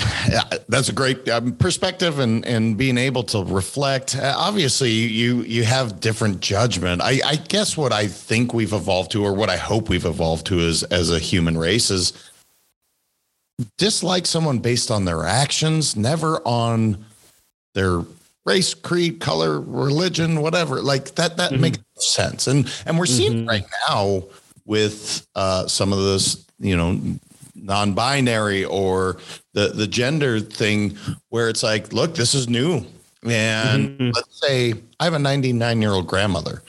[0.69, 4.15] that's a great um, perspective, and and being able to reflect.
[4.15, 7.01] Uh, obviously, you you have different judgment.
[7.01, 10.45] I, I guess what I think we've evolved to, or what I hope we've evolved
[10.47, 12.13] to, as as a human race, is
[13.77, 17.05] dislike someone based on their actions, never on
[17.73, 18.03] their
[18.45, 20.81] race, creed, color, religion, whatever.
[20.81, 21.61] Like that that mm-hmm.
[21.61, 22.47] makes sense.
[22.47, 23.49] And and we're seeing mm-hmm.
[23.49, 24.23] right now
[24.65, 26.99] with uh, some of this, you know,
[27.55, 29.17] non-binary or
[29.53, 30.97] the the gender thing
[31.29, 32.85] where it's like, look, this is new.
[33.25, 34.09] And mm-hmm.
[34.13, 36.61] let's say I have a 99 year old grandmother.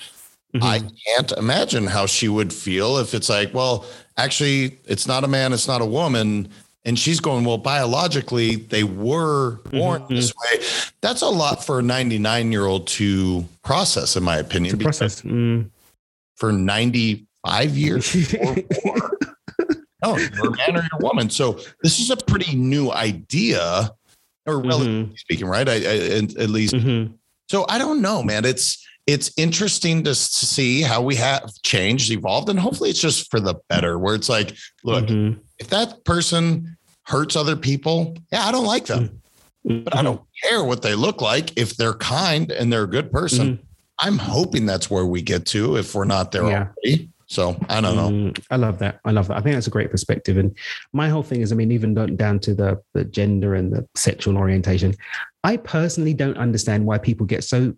[0.55, 0.63] Mm-hmm.
[0.63, 3.85] I can't imagine how she would feel if it's like, well,
[4.17, 6.49] actually, it's not a man, it's not a woman.
[6.87, 10.15] And she's going, well, biologically, they were born mm-hmm.
[10.15, 10.65] this way.
[11.01, 14.79] That's a lot for a 99 year old to process, in my opinion.
[14.79, 15.23] To process.
[15.23, 15.71] Mm.
[16.37, 19.19] For 95 years or more.
[20.03, 21.31] no, you're a man or you're a woman.
[21.31, 23.91] So this is a pretty new idea,
[24.47, 25.15] or relatively mm-hmm.
[25.15, 25.69] speaking, right?
[25.69, 26.75] I, I, at least.
[26.75, 27.15] Mm-hmm.
[27.49, 28.45] So I don't know, man.
[28.45, 33.39] It's it's interesting to see how we have changed, evolved, and hopefully it's just for
[33.39, 33.99] the better.
[33.99, 35.39] Where it's like, look, mm-hmm.
[35.59, 36.74] if that person
[37.07, 39.21] hurts other people, yeah, I don't like them,
[39.67, 39.85] mm-hmm.
[39.85, 41.57] but I don't care what they look like.
[41.57, 43.65] If they're kind and they're a good person, mm-hmm.
[44.01, 45.77] I'm hoping that's where we get to.
[45.77, 46.69] If we're not there yeah.
[46.77, 47.11] already.
[47.27, 48.11] So I don't know.
[48.11, 49.01] Mm, I love that.
[49.05, 49.39] I love that.
[49.39, 50.37] I think that's a great perspective.
[50.37, 50.57] And
[50.93, 54.37] my whole thing is, I mean, even down to the, the gender and the sexual
[54.37, 54.95] orientation,
[55.43, 57.75] I personally don't understand why people get so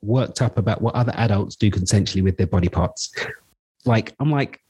[0.00, 3.12] worked up about what other adults do consensually with their body parts.
[3.84, 4.60] Like, I'm like,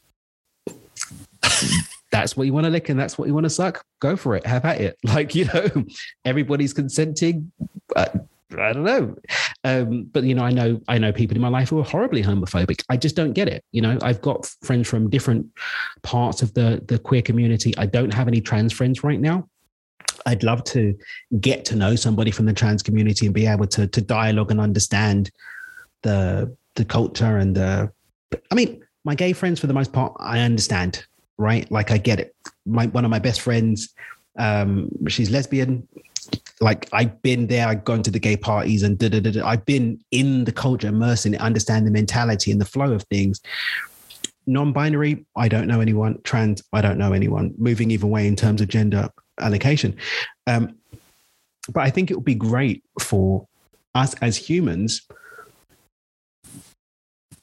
[2.13, 3.85] that's what you want to lick and that's what you want to suck.
[3.99, 4.47] Go for it.
[4.47, 4.99] Have at it.
[5.05, 5.69] Like, you know,
[6.25, 7.51] everybody's consenting.
[7.97, 8.07] Uh,
[8.53, 9.17] I don't know.
[9.65, 12.23] Um, but you know, I know I know people in my life who are horribly
[12.23, 12.83] homophobic.
[12.91, 13.65] I just don't get it.
[13.73, 15.47] You know, I've got friends from different
[16.03, 17.75] parts of the the queer community.
[17.79, 19.49] I don't have any trans friends right now.
[20.27, 20.97] I'd love to
[21.41, 24.61] get to know somebody from the trans community and be able to to dialogue and
[24.61, 25.31] understand
[26.03, 27.91] the the culture and the
[28.51, 31.07] I mean, my gay friends for the most part, I understand,
[31.39, 31.71] right?
[31.71, 32.35] Like I get it.
[32.67, 33.95] My one of my best friends,
[34.39, 35.89] um, she's lesbian
[36.61, 39.45] like I've been there, I've gone to the gay parties and da, da, da.
[39.45, 43.03] I've been in the culture, immersed in it, understand the mentality and the flow of
[43.05, 43.41] things.
[44.47, 46.21] Non-binary, I don't know anyone.
[46.23, 47.55] Trans, I don't know anyone.
[47.59, 49.09] Moving either way in terms of gender
[49.41, 49.97] allocation.
[50.47, 50.77] Um,
[51.73, 53.47] but I think it would be great for
[53.95, 55.03] us as humans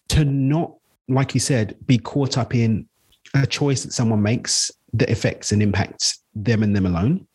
[0.10, 0.76] to not,
[1.08, 2.88] like you said, be caught up in
[3.34, 7.28] a choice that someone makes that affects and impacts them and them alone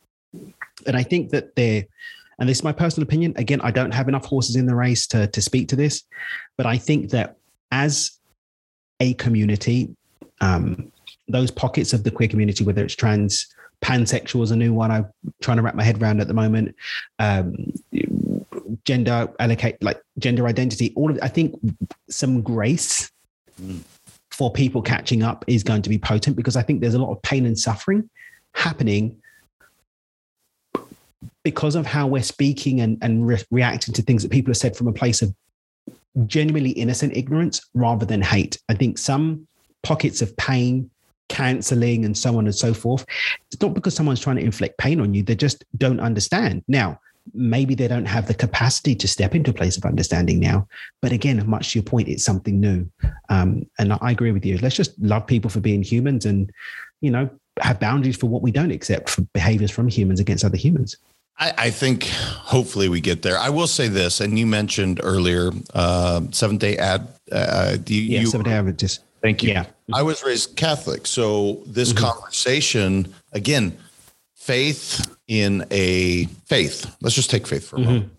[0.87, 1.85] and I think that they're,
[2.39, 3.35] and this is my personal opinion.
[3.37, 6.03] Again, I don't have enough horses in the race to, to speak to this,
[6.57, 7.37] but I think that
[7.71, 8.19] as
[9.01, 9.95] a community,
[10.41, 10.91] um,
[11.29, 13.47] those pockets of the queer community, whether it's trans,
[13.83, 15.07] pansexual is a new one I'm
[15.43, 16.75] trying to wrap my head around at the moment.
[17.19, 17.73] Um,
[18.85, 21.55] gender allocate, like gender identity, all of I think
[22.09, 23.11] some grace
[23.61, 23.81] mm.
[24.35, 27.13] For people catching up is going to be potent because I think there's a lot
[27.13, 28.11] of pain and suffering
[28.53, 29.17] happening
[31.45, 34.77] because of how we're speaking and, and re- reacting to things that people have said
[34.77, 35.33] from a place of
[36.27, 38.59] genuinely innocent ignorance rather than hate.
[38.69, 39.47] I think some
[39.83, 40.91] pockets of pain,
[41.29, 43.07] canceling, and so on and so forth,
[43.53, 46.65] it's not because someone's trying to inflict pain on you, they just don't understand.
[46.67, 46.99] Now,
[47.33, 50.69] maybe they don't have the capacity to step into a place of understanding now.
[51.01, 52.87] But again, much to your point, it's something new.
[53.29, 54.59] Um, and I agree with you.
[54.59, 56.51] Let's just love people for being humans and,
[57.01, 60.57] you know, have boundaries for what we don't accept for behaviors from humans against other
[60.57, 60.97] humans.
[61.39, 63.37] I, I, think hopefully we get there.
[63.37, 67.09] I will say this, and you mentioned earlier uh, Seventh Day Ad.
[67.31, 69.01] Uh, you, yeah, you, Seventh Day Adventist.
[69.21, 69.51] Thank you.
[69.51, 72.05] Yeah, I was raised Catholic, so this mm-hmm.
[72.05, 73.77] conversation again,
[74.37, 76.95] faith in a faith.
[77.01, 77.89] Let's just take faith for a mm-hmm.
[77.89, 78.13] moment.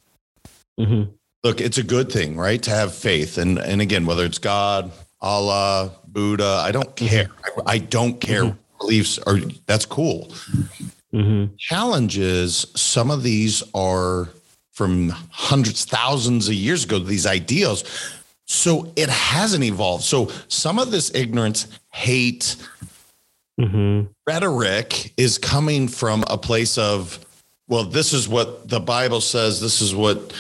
[0.79, 1.11] Mm-hmm.
[1.43, 4.91] Look, it's a good thing, right, to have faith, and and again, whether it's God,
[5.21, 6.61] Allah, Buddha.
[6.63, 7.27] I don't care.
[7.43, 10.33] I, I don't care beliefs are that's cool.
[11.13, 11.57] Mhm.
[11.57, 12.19] Challenge
[12.75, 14.29] some of these are
[14.71, 17.83] from hundreds, thousands of years ago, these ideals.
[18.45, 20.03] So it hasn't evolved.
[20.03, 22.57] So some of this ignorance, hate,
[23.59, 24.09] Mhm.
[24.27, 27.19] rhetoric is coming from a place of,
[27.67, 30.33] well, this is what the Bible says, this is what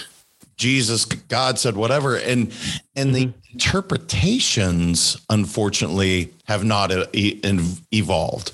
[0.57, 2.17] Jesus, God said, whatever.
[2.17, 2.51] And
[2.95, 7.39] and the interpretations, unfortunately, have not e-
[7.91, 8.51] evolved.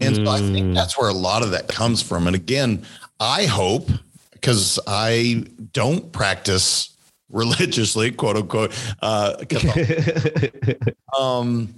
[0.00, 2.26] And so I think that's where a lot of that comes from.
[2.26, 2.84] And again,
[3.20, 3.88] I hope
[4.32, 6.90] because I don't practice
[7.30, 9.36] religiously, quote unquote, uh,
[11.18, 11.74] um,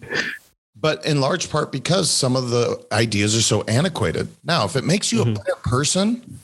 [0.81, 4.29] but in large part because some of the ideas are so antiquated.
[4.45, 5.35] Now, if it makes you a mm-hmm.
[5.35, 6.39] better person,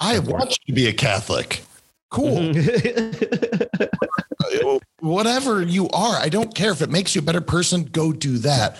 [0.00, 1.62] I want you to be a Catholic.
[2.10, 2.38] Cool.
[2.38, 3.76] Mm-hmm.
[5.06, 8.38] Whatever you are, I don't care if it makes you a better person, go do
[8.38, 8.76] that.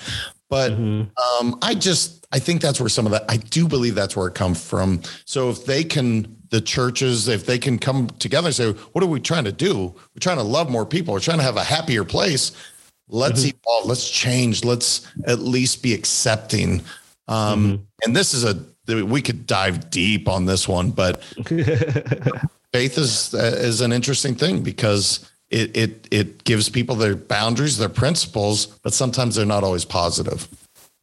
[0.48, 1.46] But mm-hmm.
[1.46, 4.28] um, I just, I think that's where some of that, I do believe that's where
[4.28, 5.02] it comes from.
[5.24, 9.08] So if they can, the churches, if they can come together and say, what are
[9.08, 9.94] we trying to do?
[10.14, 11.14] We're trying to love more people.
[11.14, 12.52] We're trying to have a happier place.
[13.08, 13.86] Let's evolve.
[13.86, 14.64] Let's change.
[14.64, 16.82] Let's at least be accepting.
[17.28, 21.22] Um, And this is a, we could dive deep on this one, but
[22.72, 27.88] faith is is an interesting thing because it it it gives people their boundaries, their
[27.88, 30.48] principles, but sometimes they're not always positive.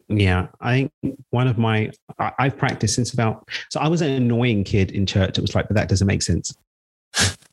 [0.10, 4.12] Yeah, I think one of my I, I've practiced since about so I was an
[4.12, 5.38] annoying kid in church.
[5.38, 6.54] It was like, but that doesn't make sense.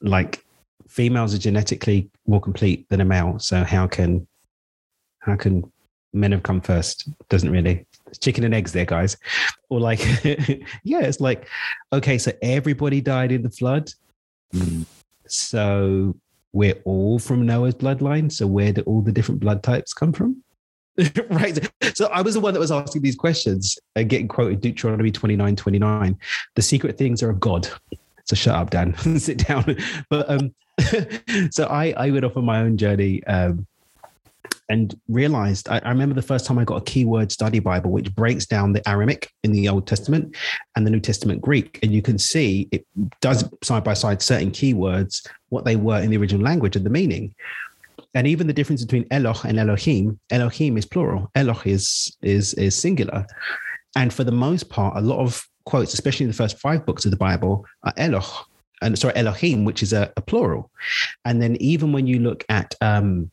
[0.00, 0.44] like
[0.88, 4.26] females are genetically more complete than a male, so how can
[5.28, 5.70] how can
[6.12, 7.08] men have come first?
[7.28, 7.86] Doesn't really.
[8.06, 9.16] It's chicken and eggs there, guys.
[9.68, 10.00] Or like,
[10.82, 11.46] yeah, it's like,
[11.92, 13.90] okay, so everybody died in the flood.
[15.26, 16.16] So
[16.52, 18.32] we're all from Noah's bloodline.
[18.32, 20.42] So where do all the different blood types come from?
[21.30, 21.70] right.
[21.94, 25.54] So I was the one that was asking these questions and getting quoted Deuteronomy 29,
[25.54, 26.18] 29.
[26.54, 27.68] The secret things are of God.
[28.24, 28.96] So shut up, Dan.
[29.18, 29.76] Sit down.
[30.10, 30.54] But um,
[31.50, 33.66] so I, I went off on my own journey um,
[34.68, 38.14] and realized I, I remember the first time I got a keyword study Bible, which
[38.14, 40.37] breaks down the Aramaic in the Old Testament
[40.76, 41.78] and the New Testament Greek.
[41.83, 42.87] And you can see it
[43.20, 46.90] does side by side certain keywords, what they were in the original language and the
[46.90, 47.35] meaning
[48.14, 52.76] and even the difference between Eloh and Elohim, Elohim is plural, Eloh is is is
[52.76, 53.26] singular.
[53.96, 57.04] And for the most part, a lot of quotes, especially in the first five books
[57.04, 58.46] of the Bible, are Eloh,
[58.83, 60.70] and sorry, Elohim, which is a, a plural.
[61.24, 63.31] And then even when you look at um,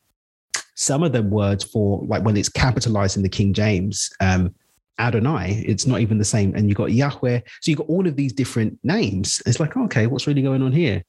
[0.75, 4.53] some of the words for like when it's capitalized in the King James, um,
[4.99, 6.55] Adonai, it's not even the same.
[6.55, 7.39] And you got Yahweh.
[7.61, 9.41] So you got all of these different names.
[9.45, 11.03] It's like, okay, what's really going on here?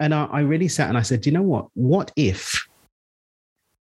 [0.00, 1.68] And I, I really sat and I said, you know what?
[1.74, 2.66] What if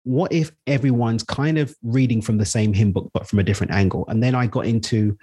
[0.03, 3.73] what if everyone's kind of reading from the same hymn book but from a different
[3.73, 5.17] angle and then i got into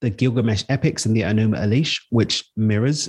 [0.00, 3.08] the gilgamesh epics and the Enuma Elish which mirrors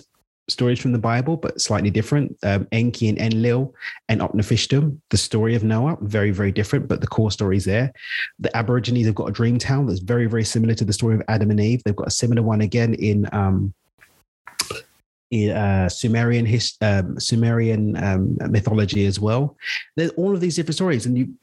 [0.50, 3.74] stories from the bible but slightly different um, enki and enlil
[4.10, 7.92] and Utnapishtim, the story of noah very very different but the core story is there
[8.40, 11.52] the aborigines have got a Dreamtime that's very very similar to the story of adam
[11.52, 13.74] and eve they've got a similar one again in um,
[15.32, 19.58] in uh, Sumerian his, um, Sumerian um, mythology as well.
[19.96, 21.34] There's all of these different stories, and you.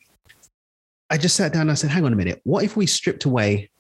[1.11, 2.41] I just sat down and I said, "Hang on a minute.
[2.45, 3.71] What if we stripped away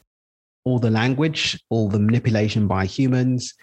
[0.64, 3.54] all the language, all the manipulation by humans,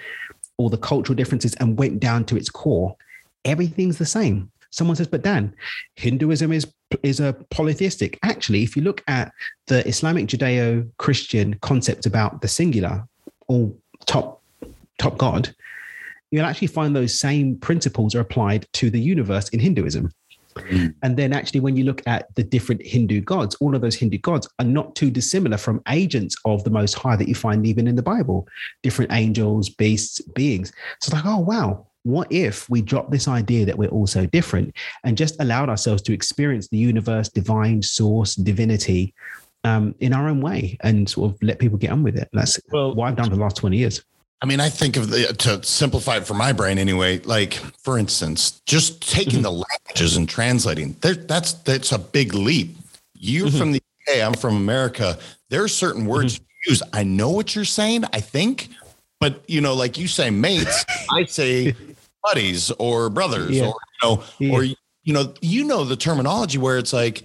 [0.62, 2.95] all the cultural differences, and went down to its core?
[3.43, 5.54] Everything's the same." Someone says, "But Dan,
[5.95, 6.67] Hinduism is
[7.04, 9.32] is a polytheistic." Actually, if you look at
[9.67, 13.08] the Islamic Judeo-Christian concept about the singular,
[13.47, 13.74] or
[14.06, 14.41] top
[14.97, 15.54] top God,
[16.32, 20.12] you'll actually find those same principles are applied to the universe in Hinduism.
[21.04, 24.18] And then, actually, when you look at the different Hindu gods, all of those Hindu
[24.20, 27.88] gods are not too dissimilar from agents of the Most High that you find even
[27.88, 28.48] in the Bible
[28.84, 30.70] different angels, beasts, beings.
[31.00, 31.88] So it's like, oh, wow.
[32.04, 36.02] What if we drop this idea that we're all so different and just allowed ourselves
[36.04, 39.14] to experience the universe, divine source, divinity
[39.64, 42.28] um, in our own way and sort of let people get on with it?
[42.34, 44.02] That's Well- what I've done for the last 20 years.
[44.41, 47.19] I mean, I think of the to simplify it for my brain anyway.
[47.19, 49.43] Like, for instance, just taking mm-hmm.
[49.43, 52.75] the languages and translating that's that's a big leap.
[53.13, 53.58] You're mm-hmm.
[53.58, 54.23] from the UK.
[54.23, 55.19] I'm from America.
[55.49, 56.44] There are certain words mm-hmm.
[56.65, 56.83] you use.
[56.92, 58.06] I know what you're saying.
[58.13, 58.69] I think,
[59.19, 60.85] but you know, like you say, mates.
[61.12, 61.75] I say
[62.23, 63.67] buddies or brothers, Yeah.
[63.67, 64.54] or you know, Yeah.
[64.54, 67.23] or you know, you know the terminology where it's like.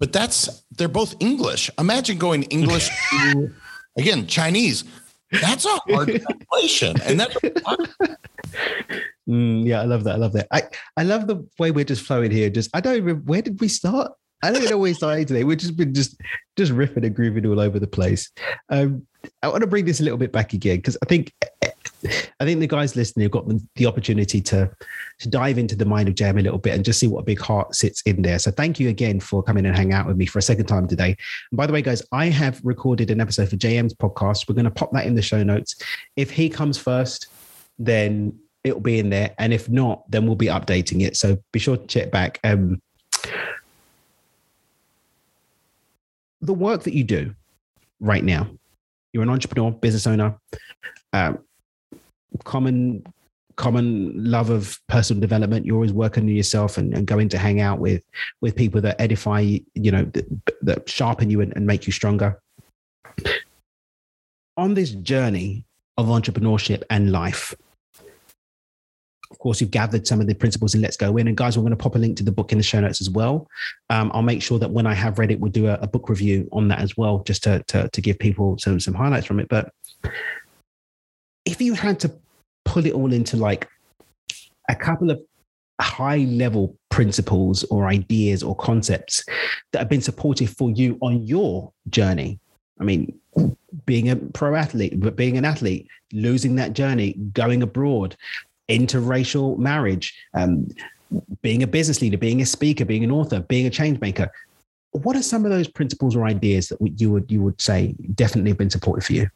[0.00, 1.70] But that's they're both English.
[1.78, 3.52] Imagine going English to
[3.96, 4.84] again Chinese.
[5.32, 7.36] That's a hard translation, and that's
[9.28, 10.14] Mm, yeah, I love that.
[10.14, 10.48] I love that.
[10.50, 10.62] I,
[10.96, 12.48] I love the way we're just flowing here.
[12.48, 14.12] Just I don't even where did we start?
[14.42, 15.44] I don't know where we started today.
[15.44, 16.18] We've just been just
[16.56, 18.30] just riffing and grooving all over the place.
[18.70, 19.06] Um,
[19.42, 21.34] I want to bring this a little bit back again because I think
[22.04, 24.70] I think the guys listening have got the, opportunity to
[25.18, 27.24] to dive into the mind of JM a little bit and just see what a
[27.24, 28.38] big heart sits in there.
[28.38, 30.86] So thank you again for coming and hang out with me for a second time
[30.86, 31.16] today.
[31.50, 34.48] And by the way, guys, I have recorded an episode for JM's podcast.
[34.48, 35.76] We're going to pop that in the show notes.
[36.16, 37.28] If he comes first,
[37.78, 41.16] then it'll be in there, and if not, then we'll be updating it.
[41.16, 42.38] So be sure to check back.
[42.44, 42.80] Um,
[46.40, 47.34] the work that you do
[48.00, 48.48] right now,
[49.12, 50.38] you're an entrepreneur, business owner,
[51.12, 51.38] um,
[52.44, 53.04] common
[53.56, 55.66] common love of personal development.
[55.66, 58.02] You're always working on yourself and, and going to hang out with
[58.40, 60.26] with people that edify, you know, that,
[60.62, 62.40] that sharpen you and, and make you stronger.
[64.56, 65.64] On this journey
[65.96, 67.54] of entrepreneurship and life,
[69.30, 71.28] of course, you've gathered some of the principles and Let's Go Win.
[71.28, 73.00] And guys, we're going to pop a link to the book in the show notes
[73.00, 73.46] as well.
[73.90, 76.08] Um, I'll make sure that when I have read it, we'll do a, a book
[76.08, 79.38] review on that as well, just to, to, to give people some, some highlights from
[79.38, 79.48] it.
[79.48, 79.72] But
[81.48, 82.12] if you had to
[82.66, 83.66] pull it all into like
[84.68, 85.18] a couple of
[85.80, 89.24] high level principles or ideas or concepts
[89.72, 92.38] that have been supportive for you on your journey,
[92.78, 93.18] I mean,
[93.86, 98.14] being a pro athlete, but being an athlete, losing that journey, going abroad,
[98.68, 100.68] interracial marriage, um,
[101.40, 104.30] being a business leader, being a speaker, being an author, being a change maker.
[104.90, 108.50] What are some of those principles or ideas that you would you would say definitely
[108.50, 109.30] have been supportive for you?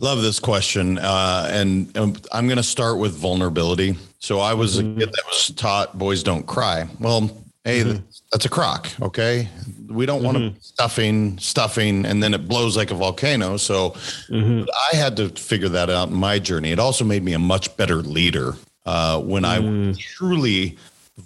[0.00, 3.96] Love this question, uh, and, and, I'm going to start with vulnerability.
[4.20, 4.96] So I was mm-hmm.
[4.96, 6.86] a kid that was taught boys don't cry.
[7.00, 7.28] Well,
[7.64, 8.04] hey, mm-hmm.
[8.30, 8.88] that's a crock.
[9.02, 9.48] Okay,
[9.88, 10.38] we don't mm-hmm.
[10.38, 13.56] want to stuffing, stuffing, and then it blows like a volcano.
[13.56, 13.90] So
[14.28, 14.68] mm-hmm.
[14.92, 16.70] I had to figure that out in my journey.
[16.70, 18.54] It also made me a much better leader
[18.86, 19.98] uh, when I was mm.
[19.98, 20.78] truly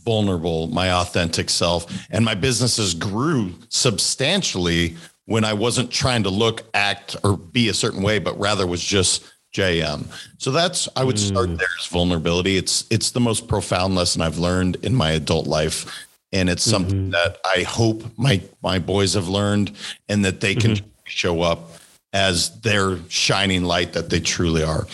[0.04, 4.96] vulnerable, my authentic self, and my businesses grew substantially
[5.26, 8.82] when I wasn't trying to look, act, or be a certain way, but rather was
[8.82, 10.06] just JM.
[10.38, 11.58] So that's I would start mm.
[11.58, 12.56] there as vulnerability.
[12.56, 16.06] It's it's the most profound lesson I've learned in my adult life.
[16.34, 17.10] And it's something mm-hmm.
[17.10, 19.72] that I hope my my boys have learned
[20.08, 20.86] and that they can mm-hmm.
[21.04, 21.72] show up
[22.14, 24.86] as their shining light that they truly are.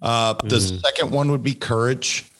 [0.00, 0.48] Uh, mm-hmm.
[0.48, 2.30] The second one would be courage.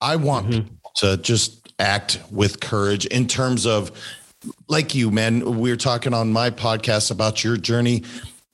[0.00, 0.62] I want mm-hmm.
[0.62, 3.92] people to just act with courage in terms of,
[4.68, 5.58] like you, man.
[5.58, 8.04] We were talking on my podcast about your journey.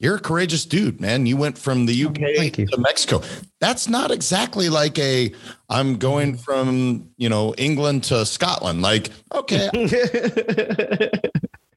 [0.00, 1.24] You're a courageous dude, man.
[1.26, 3.22] You went from the UK to Mexico.
[3.60, 5.32] That's not exactly like a
[5.68, 8.82] I'm going from, you know, England to Scotland.
[8.82, 9.70] Like, okay.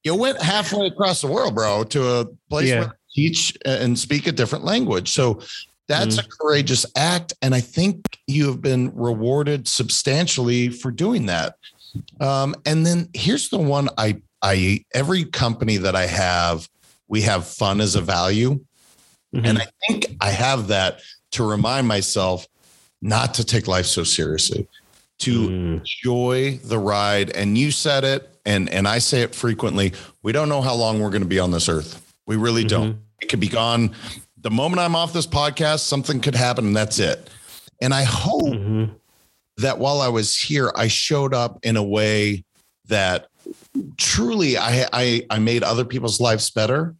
[0.03, 2.79] you went halfway across the world, bro, to a place yeah.
[2.79, 5.11] where teach and speak a different language.
[5.11, 5.39] So
[5.87, 6.25] that's mm.
[6.25, 7.33] a courageous act.
[7.41, 11.55] And I think you have been rewarded substantially for doing that.
[12.19, 16.69] Um, and then here's the one I, I, every company that I have,
[17.07, 18.59] we have fun as a value.
[19.35, 19.45] Mm-hmm.
[19.45, 22.47] And I think I have that to remind myself
[23.01, 24.67] not to take life so seriously,
[25.19, 25.79] to mm.
[25.79, 27.29] enjoy the ride.
[27.31, 29.93] And you said it, and, and I say it frequently.
[30.23, 32.01] We don't know how long we're going to be on this earth.
[32.25, 32.83] We really mm-hmm.
[32.83, 32.97] don't.
[33.21, 33.93] It could be gone.
[34.41, 37.29] The moment I'm off this podcast, something could happen and that's it.
[37.81, 38.93] And I hope mm-hmm.
[39.57, 42.45] that while I was here, I showed up in a way
[42.85, 43.27] that
[43.97, 46.95] truly I, I, I made other people's lives better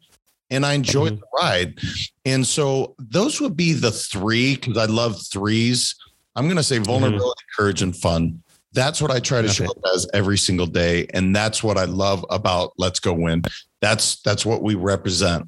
[0.49, 1.21] and I enjoyed mm-hmm.
[1.21, 1.79] the ride.
[2.25, 5.95] And so those would be the three because I love threes.
[6.35, 6.85] I'm going to say mm-hmm.
[6.85, 7.61] vulnerability, mm-hmm.
[7.61, 8.41] courage, and fun.
[8.73, 9.65] That's what I try to okay.
[9.65, 13.41] show up as every single day, and that's what I love about Let's Go Win.
[13.81, 15.47] That's that's what we represent.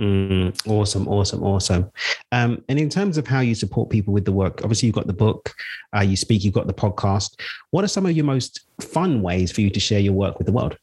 [0.00, 1.90] Mm, awesome, awesome, awesome.
[2.32, 5.06] Um, and in terms of how you support people with the work, obviously you've got
[5.06, 5.54] the book,
[5.96, 7.40] uh, you speak, you've got the podcast.
[7.70, 10.46] What are some of your most fun ways for you to share your work with
[10.46, 10.76] the world?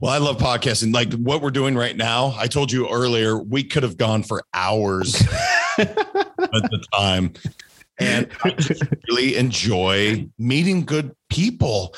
[0.00, 0.92] Well, I love podcasting.
[0.92, 4.42] Like what we're doing right now, I told you earlier, we could have gone for
[4.52, 5.20] hours
[5.78, 5.94] at
[6.38, 7.32] the time.
[7.98, 8.56] And I
[9.08, 11.94] really enjoy meeting good people.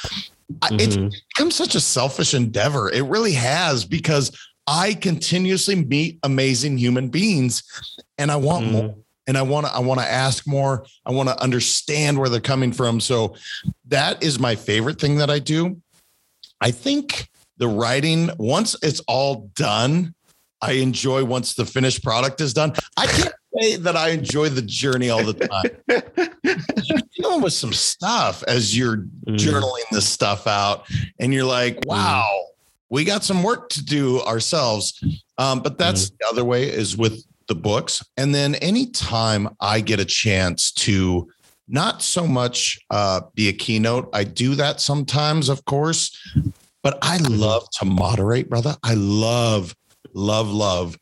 [0.52, 0.76] Mm-hmm.
[0.78, 0.96] It's
[1.34, 2.90] become such a selfish endeavor.
[2.90, 4.36] It really has because
[4.66, 7.62] I continuously meet amazing human beings
[8.18, 8.72] and I want mm.
[8.72, 8.94] more
[9.26, 10.84] and I want to I want to ask more.
[11.04, 13.00] I want to understand where they're coming from.
[13.00, 13.36] So
[13.88, 15.80] that is my favorite thing that I do.
[16.60, 20.14] I think the writing once it's all done,
[20.60, 22.72] I enjoy once the finished product is done.
[22.96, 26.04] I can't say that I enjoy the journey all the time.
[26.82, 29.36] you're dealing with some stuff as you're mm.
[29.36, 30.86] journaling this stuff out,
[31.18, 31.86] and you're like, mm.
[31.86, 32.46] wow,
[32.94, 35.02] we got some work to do ourselves.
[35.36, 36.16] Um, but that's mm-hmm.
[36.20, 38.04] the other way is with the books.
[38.16, 41.28] And then anytime I get a chance to
[41.66, 46.16] not so much uh, be a keynote, I do that sometimes, of course.
[46.84, 48.76] but I love to moderate, brother.
[48.84, 49.74] I love,
[50.12, 50.96] love, love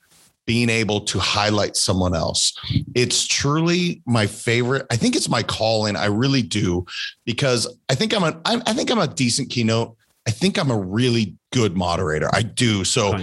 [0.47, 2.55] being able to highlight someone else.
[2.95, 4.87] It's truly my favorite.
[4.91, 5.97] I think it's my calling.
[5.97, 6.87] I really do
[7.27, 9.95] because I think I'm a I, I think I'm a decent keynote.
[10.27, 12.29] I think I'm a really good moderator.
[12.33, 12.85] I do.
[12.85, 13.19] So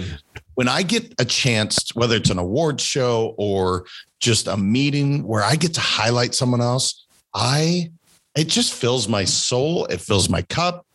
[0.54, 3.86] when I get a chance, whether it's an award show or
[4.20, 7.90] just a meeting where I get to highlight someone else, I
[8.36, 9.86] it just fills my soul.
[9.86, 10.86] It fills my cup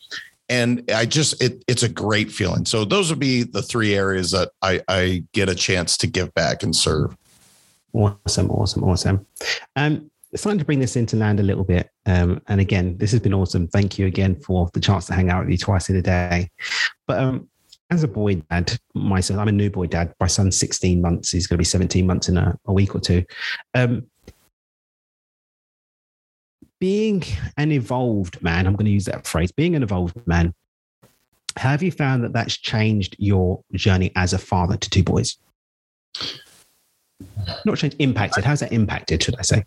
[0.49, 2.65] and I just it it's a great feeling.
[2.65, 6.33] So those would be the three areas that I I get a chance to give
[6.33, 7.15] back and serve.
[7.93, 9.25] Awesome, awesome, awesome.
[9.75, 11.89] Um, it's time to bring this into land a little bit.
[12.05, 13.69] Um, and again, this has been awesome.
[13.69, 16.49] Thank you again for the chance to hang out with you twice in a day.
[17.07, 17.47] But um,
[17.89, 20.13] as a boy dad, myself, I'm a new boy dad.
[20.19, 21.31] My son's 16 months.
[21.31, 23.23] He's going to be 17 months in a, a week or two.
[23.73, 24.07] Um,
[26.81, 27.23] being
[27.55, 30.53] an evolved man, I'm going to use that phrase, being an evolved man,
[31.55, 35.37] have you found that that's changed your journey as a father to two boys?
[37.63, 38.43] Not changed, impacted.
[38.43, 39.63] How's that impacted, should I say?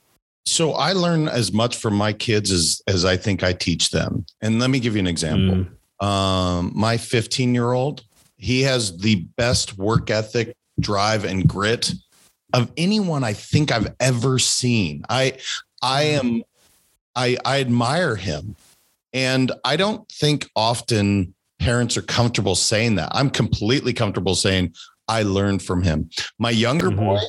[0.50, 4.24] So I learn as much from my kids as as I think I teach them.
[4.40, 5.66] And let me give you an example.
[6.00, 6.04] Mm.
[6.04, 8.04] Um, my 15 year old,
[8.36, 11.92] he has the best work ethic, drive, and grit
[12.54, 15.04] of anyone I think I've ever seen.
[15.08, 15.38] I
[15.82, 16.42] I am
[17.18, 18.54] I, I admire him.
[19.12, 23.10] And I don't think often parents are comfortable saying that.
[23.12, 24.74] I'm completely comfortable saying
[25.08, 26.10] I learned from him.
[26.38, 27.00] My younger mm-hmm.
[27.00, 27.20] boy,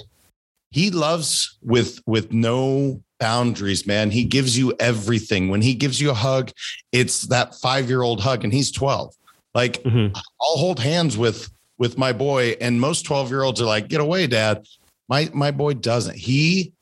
[0.72, 4.11] he loves with with no boundaries, man.
[4.11, 5.49] He gives you everything.
[5.49, 6.51] When he gives you a hug,
[6.91, 9.13] it's that 5-year-old hug and he's 12.
[9.53, 10.15] Like mm-hmm.
[10.15, 14.65] I'll hold hands with with my boy and most 12-year-olds are like, "Get away, dad."
[15.07, 16.15] My my boy doesn't.
[16.15, 16.74] He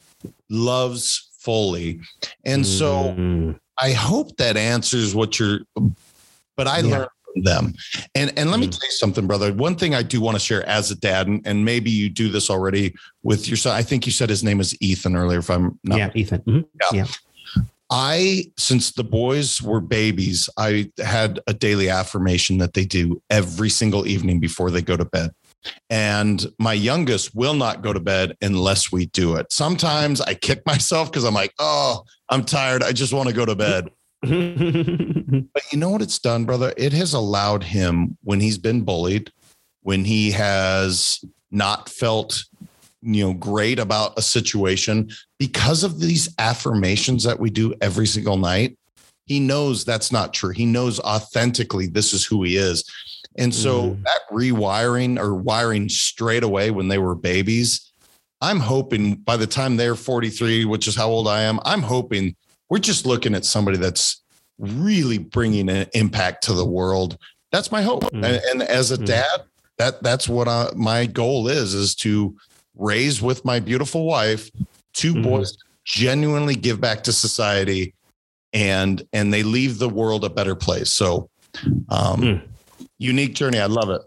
[0.49, 2.01] loves fully.
[2.45, 3.51] And so mm-hmm.
[3.79, 5.59] I hope that answers what you're,
[6.57, 6.91] but I yeah.
[6.91, 7.09] learned
[7.43, 7.73] them.
[8.15, 8.61] And, and let mm-hmm.
[8.61, 9.53] me tell you something, brother.
[9.53, 12.29] One thing I do want to share as a dad, and, and maybe you do
[12.29, 13.75] this already with your son.
[13.75, 15.97] I think you said his name is Ethan earlier, if I'm not.
[15.97, 16.41] Yeah, Ethan.
[16.41, 16.95] Mm-hmm.
[16.95, 17.03] Yeah.
[17.03, 17.63] yeah.
[17.89, 23.69] I, since the boys were babies, I had a daily affirmation that they do every
[23.69, 25.31] single evening before they go to bed.
[25.89, 29.51] And my youngest will not go to bed unless we do it.
[29.51, 32.83] Sometimes I kick myself because I'm like, oh, I'm tired.
[32.83, 33.89] I just want to go to bed.
[34.21, 36.73] but you know what it's done, brother?
[36.77, 39.31] It has allowed him when he's been bullied,
[39.81, 42.43] when he has not felt
[43.01, 48.37] you know great about a situation because of these affirmations that we do every single
[48.37, 48.75] night
[49.27, 52.83] he knows that's not true he knows authentically this is who he is
[53.37, 54.03] and so mm.
[54.03, 57.93] that rewiring or wiring straight away when they were babies,
[58.41, 62.35] I'm hoping by the time they're 43, which is how old I am, I'm hoping
[62.69, 64.21] we're just looking at somebody that's
[64.57, 67.17] really bringing an impact to the world.
[67.51, 68.03] That's my hope.
[68.05, 68.25] Mm.
[68.25, 69.05] And, and, as a mm.
[69.05, 69.41] dad,
[69.77, 72.35] that that's what I, my goal is, is to
[72.75, 74.49] raise with my beautiful wife
[74.93, 75.23] two mm.
[75.23, 77.93] boys genuinely give back to society
[78.53, 80.91] and and they leave the world a better place.
[80.91, 81.29] So
[81.89, 82.41] um, mm
[82.97, 83.59] unique journey.
[83.59, 84.01] I love it.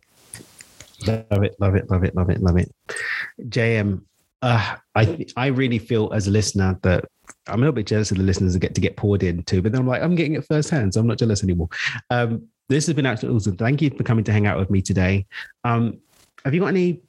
[1.07, 2.73] Love it, love it, love it, love it, love it.
[3.49, 4.03] JM,
[4.43, 7.07] uh, I I really feel as a listener that
[7.47, 9.72] I'm a little bit jealous of the listeners that get to get poured into, but
[9.72, 11.68] then I'm like, I'm getting it firsthand, so I'm not jealous anymore.
[12.11, 13.57] Um, this has been absolutely awesome.
[13.57, 15.26] Thank you for coming to hang out with me today.
[15.64, 15.99] Um,
[16.45, 17.01] have you got any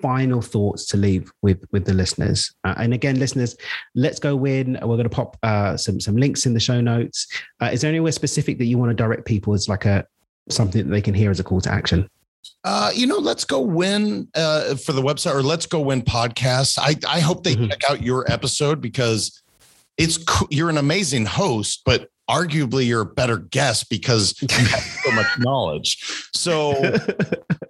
[0.00, 2.54] final thoughts to leave with with the listeners?
[2.64, 3.56] Uh, and again, listeners,
[3.94, 4.78] let's go win.
[4.80, 7.26] We're going to pop uh, some some links in the show notes.
[7.60, 10.06] Uh, is there anywhere specific that you want to direct people as like a
[10.48, 12.08] something that they can hear as a call to action?
[12.64, 16.78] Uh, you know, let's go win uh, for the website or let's go win podcasts.
[16.78, 17.68] I, I hope they mm-hmm.
[17.68, 19.42] check out your episode because
[19.96, 20.18] it's
[20.50, 25.26] you're an amazing host, but arguably you're a better guest because you have so much
[25.38, 25.98] knowledge.
[26.34, 26.74] So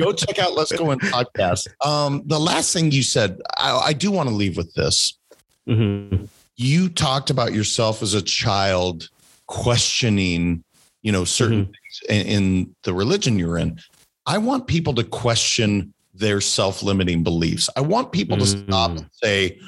[0.00, 1.68] go check out Let's Go Win podcast.
[1.84, 5.18] Um, the last thing you said, I, I do want to leave with this.
[5.68, 6.24] Mm-hmm.
[6.56, 9.10] You talked about yourself as a child
[9.46, 10.64] questioning,
[11.02, 11.72] you know, certain mm-hmm
[12.08, 13.80] in, in the religion you're in,
[14.26, 17.68] I want people to question their self-limiting beliefs.
[17.76, 18.58] I want people mm-hmm.
[18.60, 19.60] to stop and say,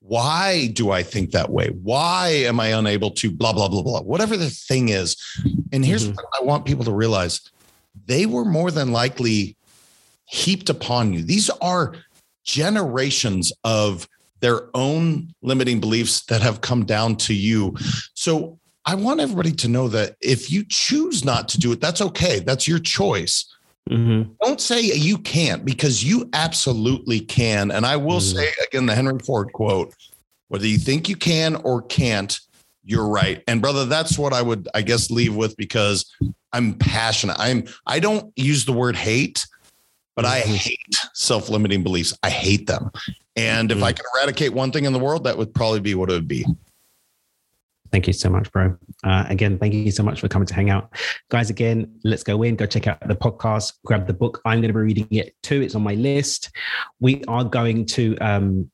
[0.00, 1.68] why do I think that way?
[1.82, 5.16] Why am I unable to blah, blah, blah, blah, whatever the thing is.
[5.72, 6.14] And here's mm-hmm.
[6.14, 7.40] what I want people to realize
[8.06, 9.56] they were more than likely
[10.24, 11.22] heaped upon you.
[11.22, 11.94] These are
[12.44, 14.08] generations of
[14.40, 17.76] their own limiting beliefs that have come down to you.
[18.14, 22.00] So I want everybody to know that if you choose not to do it, that's
[22.00, 22.38] okay.
[22.38, 23.44] That's your choice.
[23.88, 24.32] Mm-hmm.
[24.42, 27.70] Don't say you can't because you absolutely can.
[27.70, 28.38] And I will mm-hmm.
[28.38, 29.94] say again the Henry Ford quote
[30.48, 32.38] whether you think you can or can't,
[32.84, 33.42] you're right.
[33.46, 36.10] And brother, that's what I would, I guess, leave with because
[36.52, 37.36] I'm passionate.
[37.38, 39.46] I'm I don't use the word hate,
[40.16, 40.56] but I Mhm.
[40.56, 42.16] hate self-limiting beliefs.
[42.22, 42.90] I hate them.
[43.36, 46.10] And if I could eradicate one thing in the world, that would probably be what
[46.10, 46.44] it would be.
[47.90, 48.76] Thank you so much, bro.
[49.04, 50.92] Uh, again, thank you so much for coming to hang out.
[51.30, 54.40] Guys, again, let's go win, go check out the podcast, grab the book.
[54.44, 55.62] I'm going to be reading it too.
[55.62, 56.50] It's on my list.
[57.00, 58.70] We are going to, um,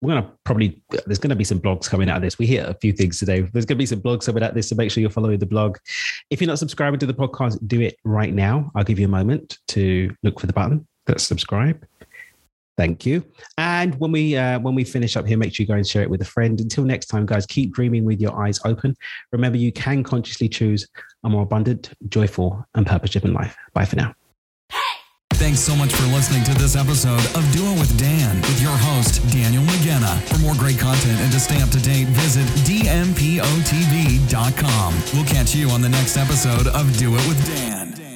[0.00, 2.38] we're going to probably, there's going to be some blogs coming out of this.
[2.38, 3.40] We hit a few things today.
[3.40, 4.68] There's going to be some blogs coming out of this.
[4.68, 5.78] So make sure you're following the blog.
[6.30, 8.70] If you're not subscribing to the podcast, do it right now.
[8.74, 11.84] I'll give you a moment to look for the button that's subscribe.
[12.78, 13.24] Thank you.
[13.58, 16.02] And when we uh, when we finish up here, make sure you go and share
[16.02, 16.60] it with a friend.
[16.60, 18.96] Until next time, guys, keep dreaming with your eyes open.
[19.32, 20.86] Remember, you can consciously choose
[21.24, 23.56] a more abundant, joyful, and purpose-driven life.
[23.74, 24.14] Bye for now.
[25.34, 28.76] Thanks so much for listening to this episode of Do It with Dan with your
[28.76, 30.16] host, Daniel McGenna.
[30.28, 33.42] For more great content and to stay up to date, visit dmpotv.com.
[35.14, 38.07] We'll catch you on the next episode of Do It with Dan.